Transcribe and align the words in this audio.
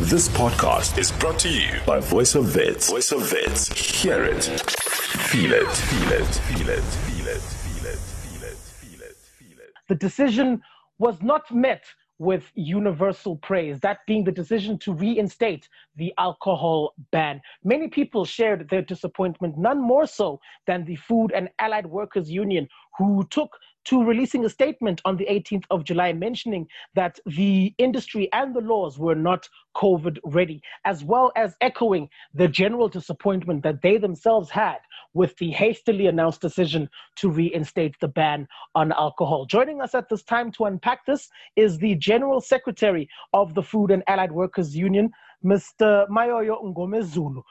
This 0.00 0.28
podcast 0.28 0.98
is 0.98 1.12
brought 1.12 1.38
to 1.38 1.48
you 1.48 1.70
by 1.86 2.00
Voice 2.00 2.34
of 2.34 2.56
Wits. 2.56 2.90
Voice 2.90 3.12
of 3.12 3.30
Wits. 3.30 3.68
Hear 4.02 4.24
it. 4.24 4.42
Feel 4.42 5.52
it. 5.52 5.68
Feel 5.68 6.12
it. 6.12 6.26
Feel 6.26 6.68
it. 6.68 6.82
Feel 6.82 7.28
it. 7.28 7.40
Feel 7.40 7.86
it. 7.86 7.98
Feel 7.98 8.42
it. 8.42 8.56
Feel 8.56 9.02
it. 9.02 9.16
Feel 9.16 9.58
it. 9.60 9.72
the 9.86 9.94
decision 9.94 10.60
was 10.98 11.22
not 11.22 11.48
met 11.54 11.84
with 12.18 12.50
universal 12.56 13.36
praise, 13.36 13.78
that 13.80 13.98
being 14.08 14.24
the 14.24 14.32
decision 14.32 14.78
to 14.78 14.92
reinstate 14.92 15.68
the 15.94 16.12
alcohol 16.18 16.94
ban. 17.12 17.40
Many 17.62 17.86
people 17.86 18.24
shared 18.24 18.68
their 18.70 18.82
disappointment, 18.82 19.56
none 19.56 19.80
more 19.80 20.06
so 20.06 20.40
than 20.66 20.84
the 20.84 20.96
Food 20.96 21.30
and 21.32 21.48
Allied 21.60 21.86
Workers 21.86 22.28
Union, 22.28 22.66
who 22.98 23.24
took 23.30 23.56
to 23.84 24.02
releasing 24.02 24.44
a 24.44 24.48
statement 24.48 25.00
on 25.04 25.16
the 25.16 25.26
18th 25.26 25.64
of 25.70 25.84
July 25.84 26.12
mentioning 26.12 26.66
that 26.94 27.18
the 27.26 27.74
industry 27.78 28.28
and 28.32 28.54
the 28.54 28.60
laws 28.60 28.98
were 28.98 29.14
not 29.14 29.48
COVID 29.76 30.18
ready, 30.24 30.62
as 30.84 31.04
well 31.04 31.32
as 31.36 31.56
echoing 31.60 32.08
the 32.32 32.48
general 32.48 32.88
disappointment 32.88 33.62
that 33.62 33.82
they 33.82 33.96
themselves 33.96 34.50
had 34.50 34.78
with 35.12 35.36
the 35.36 35.50
hastily 35.50 36.06
announced 36.06 36.40
decision 36.40 36.88
to 37.16 37.30
reinstate 37.30 37.98
the 38.00 38.08
ban 38.08 38.46
on 38.74 38.92
alcohol. 38.92 39.46
Joining 39.46 39.80
us 39.80 39.94
at 39.94 40.08
this 40.08 40.22
time 40.22 40.50
to 40.52 40.64
unpack 40.64 41.06
this 41.06 41.28
is 41.56 41.78
the 41.78 41.94
General 41.96 42.40
Secretary 42.40 43.08
of 43.32 43.54
the 43.54 43.62
Food 43.62 43.90
and 43.90 44.02
Allied 44.06 44.32
Workers 44.32 44.76
Union, 44.76 45.10
Mr. 45.44 46.08
Mayoyo 46.08 46.62
Mngomezulu. 46.64 47.42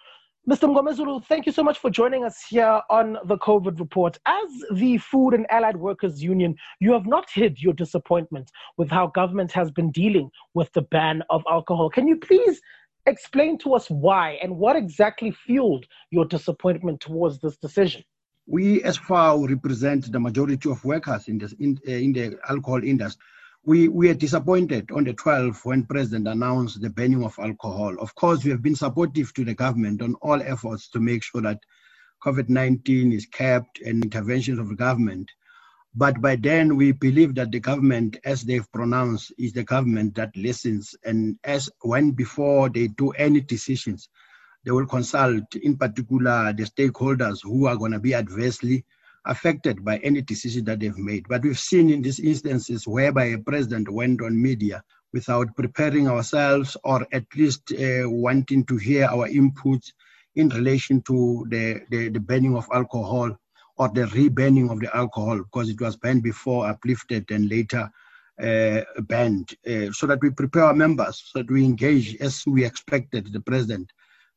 Mr. 0.49 0.67
Mngomezulu, 0.67 1.23
thank 1.23 1.45
you 1.45 1.53
so 1.53 1.63
much 1.63 1.79
for 1.79 1.89
joining 1.89 2.25
us 2.25 2.43
here 2.49 2.81
on 2.89 3.17
the 3.23 3.37
COVID 3.37 3.79
report. 3.79 4.17
As 4.25 4.49
the 4.73 4.97
Food 4.97 5.33
and 5.33 5.45
Allied 5.49 5.77
Workers 5.77 6.21
Union, 6.21 6.53
you 6.81 6.91
have 6.91 7.05
not 7.05 7.29
hid 7.33 7.61
your 7.61 7.71
disappointment 7.71 8.51
with 8.75 8.89
how 8.89 9.07
government 9.07 9.53
has 9.53 9.71
been 9.71 9.89
dealing 9.91 10.29
with 10.53 10.69
the 10.73 10.81
ban 10.81 11.23
of 11.29 11.43
alcohol. 11.49 11.89
Can 11.89 12.09
you 12.09 12.17
please 12.17 12.59
explain 13.05 13.57
to 13.59 13.73
us 13.73 13.89
why 13.89 14.37
and 14.43 14.57
what 14.57 14.75
exactly 14.75 15.31
fueled 15.31 15.85
your 16.11 16.25
disappointment 16.25 16.99
towards 16.99 17.39
this 17.39 17.55
decision? 17.55 18.03
we 18.45 18.83
as 18.83 18.97
Fawu 18.97 19.47
represent 19.47 20.11
the 20.11 20.19
majority 20.19 20.69
of 20.69 20.83
workers 20.83 21.27
in, 21.27 21.37
this, 21.37 21.53
in, 21.59 21.79
uh, 21.87 21.91
in 21.91 22.13
the 22.13 22.37
alcohol 22.49 22.83
industry. 22.83 23.23
We, 23.65 23.87
we 23.87 24.09
are 24.09 24.13
disappointed 24.13 24.91
on 24.91 25.05
the 25.05 25.13
12th 25.13 25.63
when 25.63 25.85
President 25.85 26.27
announced 26.27 26.81
the 26.81 26.89
banning 26.89 27.23
of 27.23 27.39
alcohol. 27.39 27.95
Of 27.97 28.13
course, 28.13 28.43
we 28.43 28.51
have 28.51 28.61
been 28.61 28.75
supportive 28.75 29.33
to 29.35 29.45
the 29.45 29.53
government 29.53 30.01
on 30.01 30.15
all 30.15 30.41
efforts 30.41 30.89
to 30.89 30.99
make 30.99 31.23
sure 31.23 31.41
that 31.43 31.61
COVID-19 32.25 33.13
is 33.13 33.25
kept 33.25 33.79
and 33.79 34.03
interventions 34.03 34.59
of 34.59 34.67
the 34.67 34.75
government. 34.75 35.31
But 35.95 36.19
by 36.19 36.35
then, 36.35 36.75
we 36.75 36.91
believe 36.91 37.35
that 37.35 37.51
the 37.51 37.61
government, 37.61 38.17
as 38.25 38.41
they've 38.41 38.69
pronounced, 38.73 39.31
is 39.37 39.53
the 39.53 39.63
government 39.63 40.15
that 40.15 40.35
listens. 40.35 40.93
And 41.05 41.39
as 41.45 41.69
when 41.83 42.11
before 42.11 42.67
they 42.67 42.87
do 42.87 43.11
any 43.11 43.39
decisions, 43.39 44.09
they 44.65 44.71
will 44.71 44.87
consult, 44.87 45.55
in 45.55 45.77
particular, 45.77 46.51
the 46.51 46.63
stakeholders 46.63 47.39
who 47.41 47.67
are 47.67 47.77
going 47.77 47.93
to 47.93 47.99
be 47.99 48.13
adversely 48.13 48.83
affected 49.25 49.83
by 49.83 49.97
any 49.97 50.21
decision 50.21 50.65
that 50.65 50.79
they've 50.79 50.97
made. 50.97 51.25
But 51.27 51.43
we've 51.43 51.59
seen 51.59 51.89
in 51.89 52.01
these 52.01 52.19
instances 52.19 52.87
whereby 52.87 53.25
a 53.25 53.37
president 53.37 53.89
went 53.91 54.21
on 54.21 54.41
media 54.41 54.83
without 55.13 55.55
preparing 55.55 56.07
ourselves 56.07 56.75
or 56.83 57.07
at 57.11 57.25
least 57.35 57.71
uh, 57.71 58.09
wanting 58.09 58.65
to 58.65 58.77
hear 58.77 59.05
our 59.05 59.27
inputs 59.27 59.91
in 60.35 60.49
relation 60.49 61.01
to 61.03 61.45
the, 61.49 61.81
the, 61.89 62.09
the 62.09 62.19
banning 62.19 62.57
of 62.57 62.67
alcohol 62.73 63.35
or 63.77 63.89
the 63.89 64.07
re-banning 64.07 64.69
of 64.69 64.79
the 64.79 64.95
alcohol 64.95 65.37
because 65.37 65.69
it 65.69 65.79
was 65.79 65.95
banned 65.95 66.23
before, 66.23 66.67
uplifted, 66.67 67.29
and 67.31 67.49
later 67.49 67.89
uh, 68.41 68.81
banned, 69.03 69.49
uh, 69.67 69.91
so 69.91 70.07
that 70.07 70.19
we 70.21 70.29
prepare 70.31 70.65
our 70.65 70.73
members, 70.73 71.23
so 71.31 71.39
that 71.39 71.51
we 71.51 71.63
engage 71.63 72.15
as 72.17 72.43
we 72.47 72.65
expected 72.65 73.31
the 73.31 73.39
president 73.39 73.91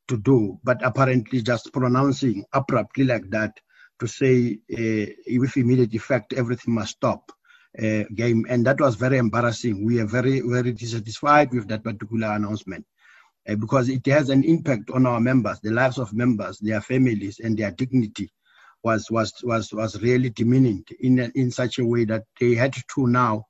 to 0.09 0.17
do, 0.19 0.59
but 0.62 0.81
apparently 0.84 1.42
just 1.42 1.73
pronouncing 1.73 2.45
abruptly 2.53 3.05
like 3.05 3.29
that 3.31 3.59
to 4.00 4.06
say 4.06 4.58
uh, 4.72 5.39
with 5.41 5.56
immediate 5.56 5.94
effect 5.94 6.33
everything 6.33 6.74
must 6.74 6.96
stop 6.96 7.33
uh, 7.83 8.05
game. 8.14 8.46
And 8.48 8.67
that 8.67 8.80
was 8.80 8.95
very 8.95 9.18
embarrassing. 9.18 9.84
We 9.84 10.01
are 10.01 10.07
very 10.07 10.40
very 10.40 10.73
dissatisfied 10.73 11.52
with 11.52 11.68
that 11.68 11.84
particular 11.84 12.29
announcement 12.33 12.86
uh, 13.48 13.55
because 13.57 13.89
it 13.89 14.07
has 14.07 14.30
an 14.30 14.45
impact 14.45 14.90
on 14.90 15.07
our 15.07 15.20
members 15.20 15.61
the 15.61 15.70
lives 15.70 15.98
of 15.98 16.12
members 16.12 16.58
their 16.58 16.80
families 16.80 17.40
and 17.40 17.57
their 17.57 17.70
dignity 17.70 18.30
was 18.83 19.11
was 19.11 19.33
was 19.42 19.73
was 19.73 20.01
really 20.02 20.30
diminished 20.30 20.92
in 21.01 21.18
in 21.34 21.51
such 21.51 21.78
a 21.78 21.84
way 21.84 22.05
that 22.05 22.24
they 22.40 22.55
had 22.55 22.74
to 22.95 23.07
now 23.07 23.45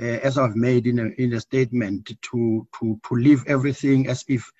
uh, 0.00 0.18
as 0.28 0.38
I've 0.38 0.56
made 0.56 0.86
in 0.86 0.98
a 0.98 1.06
in 1.22 1.32
a 1.34 1.40
statement 1.40 2.10
to 2.30 2.66
to 2.78 3.00
to 3.08 3.14
leave 3.14 3.44
everything 3.46 4.08
as 4.08 4.24
if 4.28 4.50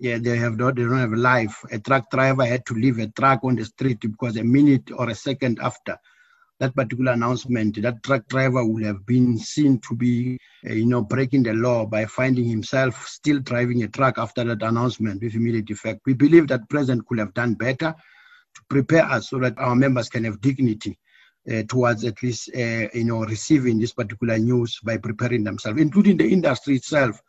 yeah, 0.00 0.18
they 0.18 0.36
have 0.36 0.56
not, 0.56 0.76
they 0.76 0.82
don't 0.82 0.98
have 0.98 1.12
life. 1.12 1.64
A 1.70 1.78
truck 1.78 2.10
driver 2.10 2.44
had 2.44 2.64
to 2.66 2.74
leave 2.74 2.98
a 2.98 3.08
truck 3.08 3.40
on 3.42 3.56
the 3.56 3.64
street 3.64 4.00
because 4.00 4.36
a 4.36 4.44
minute 4.44 4.90
or 4.96 5.10
a 5.10 5.14
second 5.14 5.58
after 5.60 5.96
that 6.60 6.74
particular 6.74 7.12
announcement, 7.12 7.80
that 7.82 8.02
truck 8.02 8.26
driver 8.28 8.64
would 8.64 8.82
have 8.82 9.06
been 9.06 9.38
seen 9.38 9.78
to 9.80 9.94
be, 9.94 10.38
uh, 10.68 10.72
you 10.72 10.86
know, 10.86 11.02
breaking 11.02 11.44
the 11.44 11.52
law 11.52 11.86
by 11.86 12.04
finding 12.04 12.48
himself 12.48 13.06
still 13.06 13.38
driving 13.40 13.82
a 13.84 13.88
truck 13.88 14.18
after 14.18 14.42
that 14.44 14.62
announcement 14.62 15.22
with 15.22 15.34
immediate 15.34 15.70
effect. 15.70 16.00
We 16.04 16.14
believe 16.14 16.48
that 16.48 16.68
President 16.68 17.06
could 17.06 17.18
have 17.20 17.34
done 17.34 17.54
better 17.54 17.94
to 18.54 18.62
prepare 18.68 19.04
us 19.04 19.30
so 19.30 19.38
that 19.38 19.58
our 19.58 19.76
members 19.76 20.08
can 20.08 20.24
have 20.24 20.40
dignity. 20.40 20.98
Uh, 21.48 21.62
towards 21.66 22.04
at 22.04 22.22
least 22.22 22.50
uh, 22.54 22.88
you 22.92 23.04
know 23.04 23.24
receiving 23.24 23.78
this 23.78 23.94
particular 23.94 24.36
news 24.36 24.78
by 24.84 24.98
preparing 24.98 25.44
themselves, 25.44 25.80
including 25.80 26.14
the 26.18 26.28
industry 26.28 26.76
itself 26.76 27.22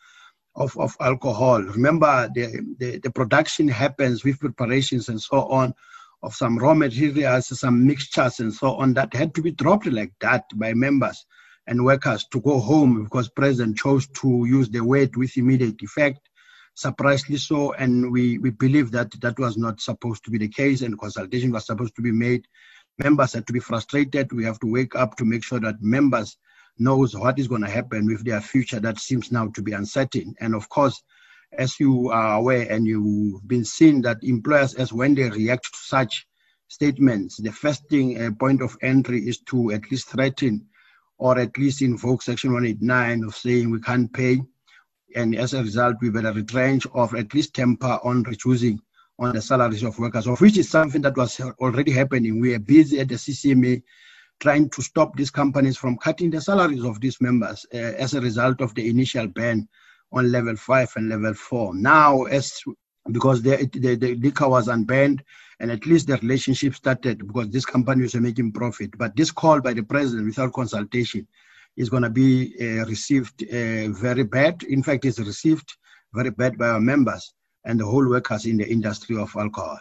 of, 0.55 0.77
of 0.77 0.95
alcohol. 0.99 1.61
Remember, 1.61 2.29
the, 2.33 2.75
the, 2.79 2.99
the, 2.99 3.11
production 3.11 3.67
happens 3.67 4.23
with 4.23 4.39
preparations 4.39 5.09
and 5.09 5.21
so 5.21 5.47
on 5.47 5.73
of 6.21 6.33
some 6.33 6.57
raw 6.57 6.73
materials, 6.73 7.59
some 7.59 7.85
mixtures 7.85 8.39
and 8.39 8.53
so 8.53 8.75
on 8.75 8.93
that 8.93 9.13
had 9.13 9.33
to 9.35 9.41
be 9.41 9.51
dropped 9.51 9.85
like 9.87 10.11
that 10.19 10.43
by 10.55 10.73
members 10.73 11.25
and 11.67 11.85
workers 11.85 12.25
to 12.31 12.41
go 12.41 12.59
home 12.59 13.03
because 13.03 13.29
President 13.29 13.77
chose 13.77 14.07
to 14.07 14.45
use 14.45 14.69
the 14.69 14.81
word 14.81 15.15
with 15.15 15.37
immediate 15.37 15.81
effect. 15.81 16.19
Surprisingly 16.73 17.37
so, 17.37 17.73
and 17.73 18.11
we, 18.11 18.37
we 18.37 18.49
believe 18.49 18.91
that 18.91 19.11
that 19.21 19.37
was 19.37 19.57
not 19.57 19.79
supposed 19.81 20.23
to 20.23 20.31
be 20.31 20.37
the 20.37 20.47
case, 20.47 20.81
and 20.81 20.97
consultation 20.97 21.51
was 21.51 21.65
supposed 21.65 21.95
to 21.95 22.01
be 22.01 22.11
made. 22.11 22.47
Members 22.97 23.33
had 23.33 23.45
to 23.47 23.53
be 23.53 23.59
frustrated. 23.59 24.31
We 24.31 24.45
have 24.45 24.59
to 24.61 24.71
wake 24.71 24.95
up 24.95 25.15
to 25.17 25.25
make 25.25 25.43
sure 25.43 25.59
that 25.59 25.81
members 25.81 26.37
knows 26.79 27.15
what 27.15 27.37
is 27.37 27.47
going 27.47 27.61
to 27.61 27.69
happen 27.69 28.05
with 28.05 28.25
their 28.25 28.41
future 28.41 28.79
that 28.79 28.99
seems 28.99 29.31
now 29.31 29.47
to 29.49 29.61
be 29.61 29.73
uncertain. 29.73 30.33
And 30.39 30.55
of 30.55 30.69
course, 30.69 31.01
as 31.57 31.79
you 31.79 32.09
are 32.09 32.37
aware 32.37 32.71
and 32.71 32.85
you've 32.85 33.47
been 33.47 33.65
seeing 33.65 34.01
that 34.03 34.23
employers, 34.23 34.75
as 34.75 34.93
when 34.93 35.15
they 35.15 35.29
react 35.29 35.65
to 35.65 35.79
such 35.79 36.27
statements, 36.67 37.37
the 37.37 37.51
first 37.51 37.87
thing, 37.89 38.21
uh, 38.21 38.31
point 38.39 38.61
of 38.61 38.77
entry 38.81 39.27
is 39.27 39.39
to 39.41 39.71
at 39.71 39.89
least 39.91 40.09
threaten 40.09 40.65
or 41.17 41.37
at 41.37 41.57
least 41.57 41.81
invoke 41.81 42.21
Section 42.21 42.53
189 42.53 43.23
of 43.23 43.35
saying 43.35 43.69
we 43.69 43.81
can't 43.81 44.11
pay. 44.13 44.41
And 45.15 45.35
as 45.35 45.53
a 45.53 45.63
result, 45.63 45.97
we 46.01 46.11
better 46.11 46.31
retrench 46.31 46.85
or 46.91 47.15
at 47.17 47.33
least 47.33 47.55
temper 47.55 47.99
on 48.03 48.23
reducing 48.23 48.79
on 49.17 49.33
the 49.33 49.41
salaries 49.41 49.83
of 49.83 49.99
workers, 49.99 50.27
of 50.27 50.39
which 50.39 50.57
is 50.57 50.69
something 50.69 51.01
that 51.01 51.17
was 51.17 51.39
already 51.59 51.91
happening. 51.91 52.39
We 52.39 52.53
are 52.53 52.59
busy 52.59 52.99
at 52.99 53.09
the 53.09 53.15
CCMA 53.15 53.83
trying 54.39 54.69
to 54.69 54.81
stop 54.81 55.15
these 55.15 55.31
companies 55.31 55.77
from 55.77 55.97
cutting 55.97 56.29
the 56.29 56.41
salaries 56.41 56.83
of 56.83 56.99
these 57.01 57.19
members 57.21 57.65
uh, 57.73 57.77
as 57.77 58.13
a 58.13 58.21
result 58.21 58.61
of 58.61 58.73
the 58.75 58.89
initial 58.89 59.27
ban 59.27 59.67
on 60.11 60.31
level 60.31 60.55
five 60.55 60.91
and 60.95 61.09
level 61.09 61.33
four. 61.33 61.75
Now, 61.75 62.23
as 62.23 62.61
because 63.11 63.41
the, 63.41 63.69
the, 63.73 63.95
the 63.95 64.15
liquor 64.15 64.47
was 64.47 64.67
unbanned 64.67 65.21
and 65.59 65.71
at 65.71 65.85
least 65.85 66.07
the 66.07 66.17
relationship 66.17 66.75
started 66.75 67.25
because 67.25 67.49
these 67.49 67.65
companies 67.65 68.15
are 68.15 68.21
making 68.21 68.51
profit. 68.51 68.91
But 68.97 69.15
this 69.15 69.31
call 69.31 69.61
by 69.61 69.73
the 69.73 69.83
president 69.83 70.27
without 70.27 70.53
consultation 70.53 71.27
is 71.75 71.89
going 71.89 72.03
to 72.03 72.09
be 72.09 72.55
uh, 72.61 72.85
received 72.85 73.43
uh, 73.43 73.89
very 73.89 74.23
bad. 74.23 74.63
In 74.63 74.83
fact, 74.83 75.05
it's 75.05 75.19
received 75.19 75.75
very 76.13 76.29
bad 76.29 76.57
by 76.57 76.69
our 76.69 76.79
members 76.79 77.33
and 77.65 77.79
the 77.79 77.85
whole 77.85 78.07
workers 78.07 78.45
in 78.45 78.57
the 78.57 78.67
industry 78.67 79.17
of 79.17 79.35
alcohol. 79.35 79.79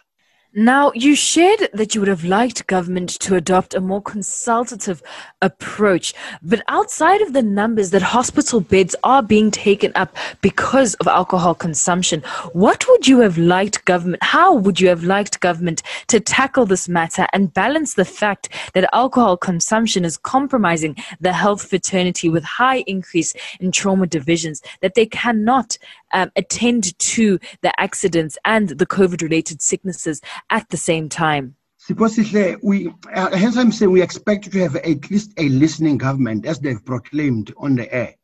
Now, 0.54 0.92
you 0.94 1.14
shared 1.14 1.68
that 1.74 1.94
you 1.94 2.00
would 2.00 2.08
have 2.08 2.24
liked 2.24 2.66
government 2.66 3.10
to 3.20 3.36
adopt 3.36 3.74
a 3.74 3.82
more 3.82 4.00
consultative 4.00 5.02
approach, 5.42 6.14
but 6.42 6.62
outside 6.68 7.20
of 7.20 7.34
the 7.34 7.42
numbers 7.42 7.90
that 7.90 8.00
hospital 8.00 8.60
beds 8.60 8.96
are 9.04 9.22
being 9.22 9.50
taken 9.50 9.92
up 9.94 10.16
because 10.40 10.94
of 10.94 11.06
alcohol 11.06 11.54
consumption, 11.54 12.22
what 12.54 12.88
would 12.88 13.06
you 13.06 13.20
have 13.20 13.36
liked 13.36 13.84
government, 13.84 14.22
how 14.22 14.54
would 14.54 14.80
you 14.80 14.88
have 14.88 15.04
liked 15.04 15.38
government 15.40 15.82
to 16.06 16.18
tackle 16.18 16.64
this 16.64 16.88
matter 16.88 17.26
and 17.34 17.52
balance 17.52 17.92
the 17.92 18.06
fact 18.06 18.48
that 18.72 18.88
alcohol 18.94 19.36
consumption 19.36 20.02
is 20.02 20.16
compromising 20.16 20.96
the 21.20 21.34
health 21.34 21.68
fraternity 21.68 22.30
with 22.30 22.42
high 22.42 22.78
increase 22.86 23.34
in 23.60 23.70
trauma 23.70 24.06
divisions, 24.06 24.62
that 24.80 24.94
they 24.94 25.04
cannot 25.04 25.76
um, 26.12 26.32
attend 26.36 26.98
to 26.98 27.38
the 27.60 27.78
accidents 27.78 28.38
and 28.46 28.70
the 28.70 28.86
COVID 28.86 29.20
related 29.20 29.60
sicknesses 29.60 30.22
at 30.50 30.68
the 30.68 30.76
same 30.76 31.08
time? 31.08 31.56
Supposedly, 31.76 32.56
we, 32.62 32.92
uh, 33.14 33.36
hence 33.36 33.56
I'm 33.56 33.72
saying 33.72 33.90
we 33.90 34.02
expect 34.02 34.50
to 34.50 34.58
have 34.60 34.76
at 34.76 35.10
least 35.10 35.32
a 35.38 35.48
listening 35.48 35.96
government 35.98 36.44
as 36.46 36.58
they've 36.58 36.84
proclaimed 36.84 37.54
on 37.56 37.76
the 37.76 37.92
air. 37.94 38.14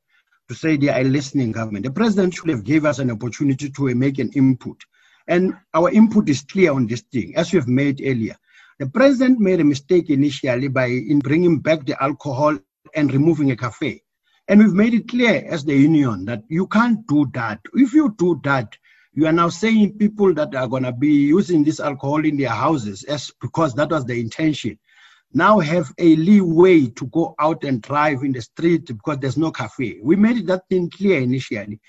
to 0.49 0.55
say 0.55 0.77
they 0.77 0.89
are 0.89 1.01
a 1.01 1.05
listening 1.05 1.53
government. 1.53 1.85
The 1.85 1.91
president 1.91 2.35
should 2.35 2.51
have 2.51 2.65
gave 2.65 2.85
us 2.85 2.99
an 2.99 3.11
opportunity 3.11 3.71
to 3.71 3.95
make 3.95 4.19
an 4.19 4.31
input. 4.35 4.77
And 5.27 5.55
our 5.73 5.91
input 5.91 6.29
is 6.29 6.43
clear 6.43 6.73
on 6.73 6.87
this 6.87 7.01
thing, 7.01 7.35
as 7.37 7.53
we 7.53 7.59
have 7.59 7.69
made 7.69 8.03
earlier. 8.05 8.37
The 8.79 8.87
president 8.87 9.39
made 9.41 9.61
a 9.61 9.65
mistake 9.65 10.11
initially 10.11 10.69
by 10.69 10.87
in 10.87 11.21
bringing 11.21 11.61
back 11.61 11.87
the 11.87 12.03
alcohol 12.03 12.59
and 12.95 13.13
removing 13.13 13.51
a 13.53 13.57
curfew. 13.57 13.99
And 14.49 14.61
we've 14.61 14.75
made 14.75 14.93
it 14.93 15.09
clear 15.09 15.47
as 15.49 15.65
the 15.65 15.75
union 15.75 16.27
that 16.27 16.43
you 16.49 16.67
can't 16.67 17.07
do 17.07 17.27
that. 17.33 17.61
If 17.73 17.95
you 17.95 18.15
do 18.19 18.39
that, 18.45 18.77
you 19.15 19.27
are 19.27 19.33
now 19.33 19.49
saying 19.49 19.97
people 19.99 20.35
that 20.35 20.55
are 20.55 20.69
going 20.69 20.83
to 20.83 20.93
be 20.93 21.13
using 21.13 21.65
this 21.65 21.81
alcohol 21.81 22.25
in 22.25 22.37
their 22.37 22.51
houses 22.51 23.05
as 23.05 23.31
because 23.41 23.75
that 23.75 23.91
was 23.91 24.05
the 24.05 24.19
intention 24.19 24.79
now 25.35 25.59
have 25.59 25.93
a 25.99 26.15
leeway 26.15 26.87
to 26.87 27.07
go 27.07 27.35
out 27.41 27.65
and 27.65 27.83
drive 27.83 28.23
in 28.23 28.33
the 28.33 28.41
street 28.41 28.87
because 28.87 29.19
there's 29.19 29.37
no 29.37 29.51
curfew. 29.51 30.01
We 30.03 30.15
made 30.15 30.47
that 30.47 30.63
thing 30.71 30.89
clear 30.91 31.21
initially. 31.21 31.81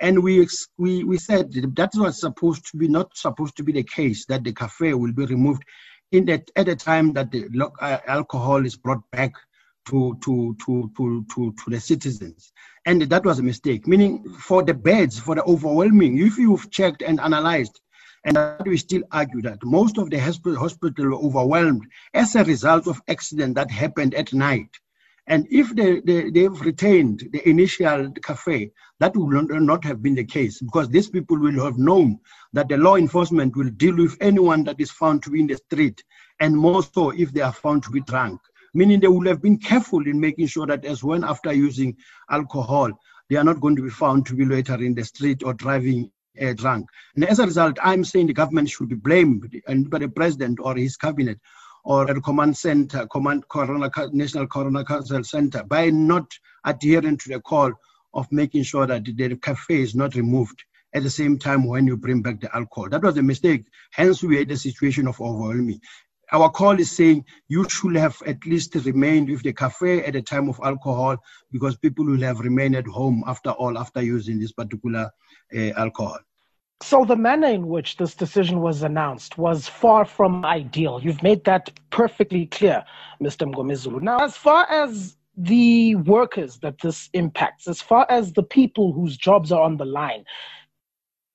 And 0.00 0.22
we, 0.22 0.46
we, 0.78 1.04
we 1.04 1.18
said 1.18 1.52
that 1.52 1.90
was 1.94 2.18
supposed 2.18 2.66
to 2.70 2.76
be 2.78 2.88
not 2.88 3.16
supposed 3.16 3.56
to 3.58 3.62
be 3.62 3.72
the 3.72 3.84
case, 3.84 4.24
that 4.26 4.42
the 4.42 4.52
curfew 4.52 4.96
will 4.96 5.12
be 5.12 5.26
removed 5.26 5.64
in 6.12 6.24
that 6.26 6.50
at 6.56 6.66
the 6.66 6.76
time 6.76 7.12
that 7.12 7.30
the 7.30 7.46
uh, 7.80 7.98
alcohol 8.06 8.64
is 8.64 8.76
brought 8.76 9.02
back 9.10 9.32
to, 9.86 10.18
to, 10.22 10.56
to, 10.64 10.90
to, 10.96 11.26
to, 11.34 11.52
to 11.52 11.70
the 11.70 11.80
citizens. 11.80 12.52
And 12.86 13.02
that 13.02 13.24
was 13.24 13.38
a 13.38 13.42
mistake, 13.42 13.86
meaning 13.86 14.24
for 14.38 14.62
the 14.62 14.74
beds, 14.74 15.18
for 15.18 15.34
the 15.34 15.44
overwhelming, 15.44 16.18
if 16.18 16.38
you've 16.38 16.70
checked 16.70 17.02
and 17.02 17.20
analyzed, 17.20 17.80
and 18.24 18.38
we 18.64 18.76
still 18.78 19.02
argue 19.12 19.42
that 19.42 19.62
most 19.64 19.98
of 19.98 20.10
the 20.10 20.18
hospital, 20.18 21.10
were 21.10 21.14
overwhelmed 21.14 21.86
as 22.14 22.34
a 22.34 22.44
result 22.44 22.86
of 22.86 23.00
accident 23.08 23.54
that 23.54 23.70
happened 23.70 24.14
at 24.14 24.32
night. 24.32 24.70
And 25.26 25.46
if 25.50 25.74
they, 25.74 26.00
they, 26.00 26.30
they've 26.30 26.60
retained 26.60 27.28
the 27.32 27.46
initial 27.48 28.12
curfew, 28.22 28.70
that 29.00 29.16
would 29.16 29.50
not 29.50 29.84
have 29.84 30.02
been 30.02 30.14
the 30.14 30.24
case 30.24 30.60
because 30.60 30.88
these 30.88 31.08
people 31.08 31.38
will 31.38 31.64
have 31.64 31.78
known 31.78 32.18
that 32.52 32.68
the 32.68 32.76
law 32.76 32.96
enforcement 32.96 33.56
will 33.56 33.70
deal 33.70 33.96
with 33.96 34.16
anyone 34.20 34.64
that 34.64 34.80
is 34.80 34.90
found 34.90 35.22
to 35.22 35.30
be 35.30 35.40
in 35.40 35.46
the 35.46 35.56
street, 35.56 36.02
and 36.40 36.56
more 36.56 36.82
so 36.82 37.10
if 37.10 37.32
they 37.32 37.40
are 37.40 37.52
found 37.52 37.82
to 37.84 37.90
be 37.90 38.00
drunk. 38.00 38.40
Meaning 38.74 39.00
they 39.00 39.08
would 39.08 39.26
have 39.26 39.40
been 39.40 39.58
careful 39.58 40.06
in 40.06 40.20
making 40.20 40.48
sure 40.48 40.66
that 40.66 40.84
as 40.84 41.02
when 41.02 41.24
after 41.24 41.52
using 41.52 41.96
alcohol, 42.30 42.90
they 43.30 43.36
are 43.36 43.44
not 43.44 43.60
going 43.60 43.76
to 43.76 43.82
be 43.82 43.90
found 43.90 44.26
to 44.26 44.34
be 44.34 44.44
later 44.44 44.74
in 44.74 44.94
the 44.94 45.04
street 45.04 45.42
or 45.42 45.54
driving 45.54 46.10
uh, 46.40 46.52
drunk. 46.52 46.88
And 47.14 47.24
as 47.24 47.38
a 47.38 47.46
result, 47.46 47.78
I'm 47.82 48.04
saying 48.04 48.26
the 48.26 48.32
government 48.32 48.68
should 48.68 48.88
be 48.88 48.96
blamed 48.96 49.60
and 49.66 49.88
by 49.88 49.98
the 49.98 50.08
president 50.08 50.58
or 50.60 50.76
his 50.76 50.96
cabinet 50.96 51.38
or 51.84 52.06
the 52.06 52.20
command 52.20 52.56
center, 52.56 53.06
command 53.06 53.48
corona, 53.48 53.90
national 54.12 54.46
corona 54.46 54.84
council 54.84 55.22
center 55.22 55.62
by 55.62 55.90
not 55.90 56.26
adhering 56.64 57.18
to 57.18 57.28
the 57.28 57.40
call 57.40 57.72
of 58.14 58.30
making 58.32 58.62
sure 58.62 58.86
that 58.86 59.04
the 59.04 59.36
curfew 59.36 59.80
is 59.80 59.94
not 59.94 60.14
removed 60.14 60.64
at 60.94 61.02
the 61.02 61.10
same 61.10 61.38
time 61.38 61.66
when 61.66 61.86
you 61.86 61.96
bring 61.96 62.22
back 62.22 62.40
the 62.40 62.54
alcohol. 62.56 62.88
That 62.88 63.02
was 63.02 63.16
a 63.16 63.22
mistake. 63.22 63.66
Hence, 63.90 64.22
we 64.22 64.38
had 64.38 64.50
a 64.50 64.56
situation 64.56 65.08
of 65.08 65.20
overwhelming. 65.20 65.80
Our 66.32 66.50
call 66.50 66.78
is 66.80 66.90
saying 66.90 67.24
you 67.48 67.68
should 67.68 67.96
have 67.96 68.20
at 68.26 68.44
least 68.46 68.74
remained 68.74 69.28
with 69.28 69.42
the 69.42 69.52
curfew 69.52 69.98
at 70.00 70.14
the 70.14 70.22
time 70.22 70.48
of 70.48 70.60
alcohol 70.62 71.16
because 71.52 71.76
people 71.76 72.04
will 72.04 72.20
have 72.22 72.40
remained 72.40 72.76
at 72.76 72.86
home 72.86 73.24
after 73.26 73.50
all, 73.50 73.78
after 73.78 74.02
using 74.02 74.38
this 74.38 74.52
particular 74.52 75.10
uh, 75.54 75.70
alcohol. 75.76 76.18
So 76.82 77.04
the 77.04 77.16
manner 77.16 77.48
in 77.48 77.68
which 77.68 77.96
this 77.96 78.14
decision 78.14 78.60
was 78.60 78.82
announced 78.82 79.38
was 79.38 79.68
far 79.68 80.04
from 80.04 80.44
ideal. 80.44 81.00
You've 81.02 81.22
made 81.22 81.44
that 81.44 81.70
perfectly 81.90 82.46
clear, 82.46 82.84
Mr. 83.22 83.50
Mngomezulu. 83.50 84.02
Now, 84.02 84.18
as 84.18 84.36
far 84.36 84.70
as 84.70 85.16
the 85.36 85.94
workers 85.96 86.58
that 86.58 86.78
this 86.80 87.08
impacts, 87.12 87.68
as 87.68 87.80
far 87.80 88.06
as 88.10 88.32
the 88.32 88.42
people 88.42 88.92
whose 88.92 89.16
jobs 89.16 89.50
are 89.50 89.62
on 89.62 89.76
the 89.76 89.84
line, 89.84 90.24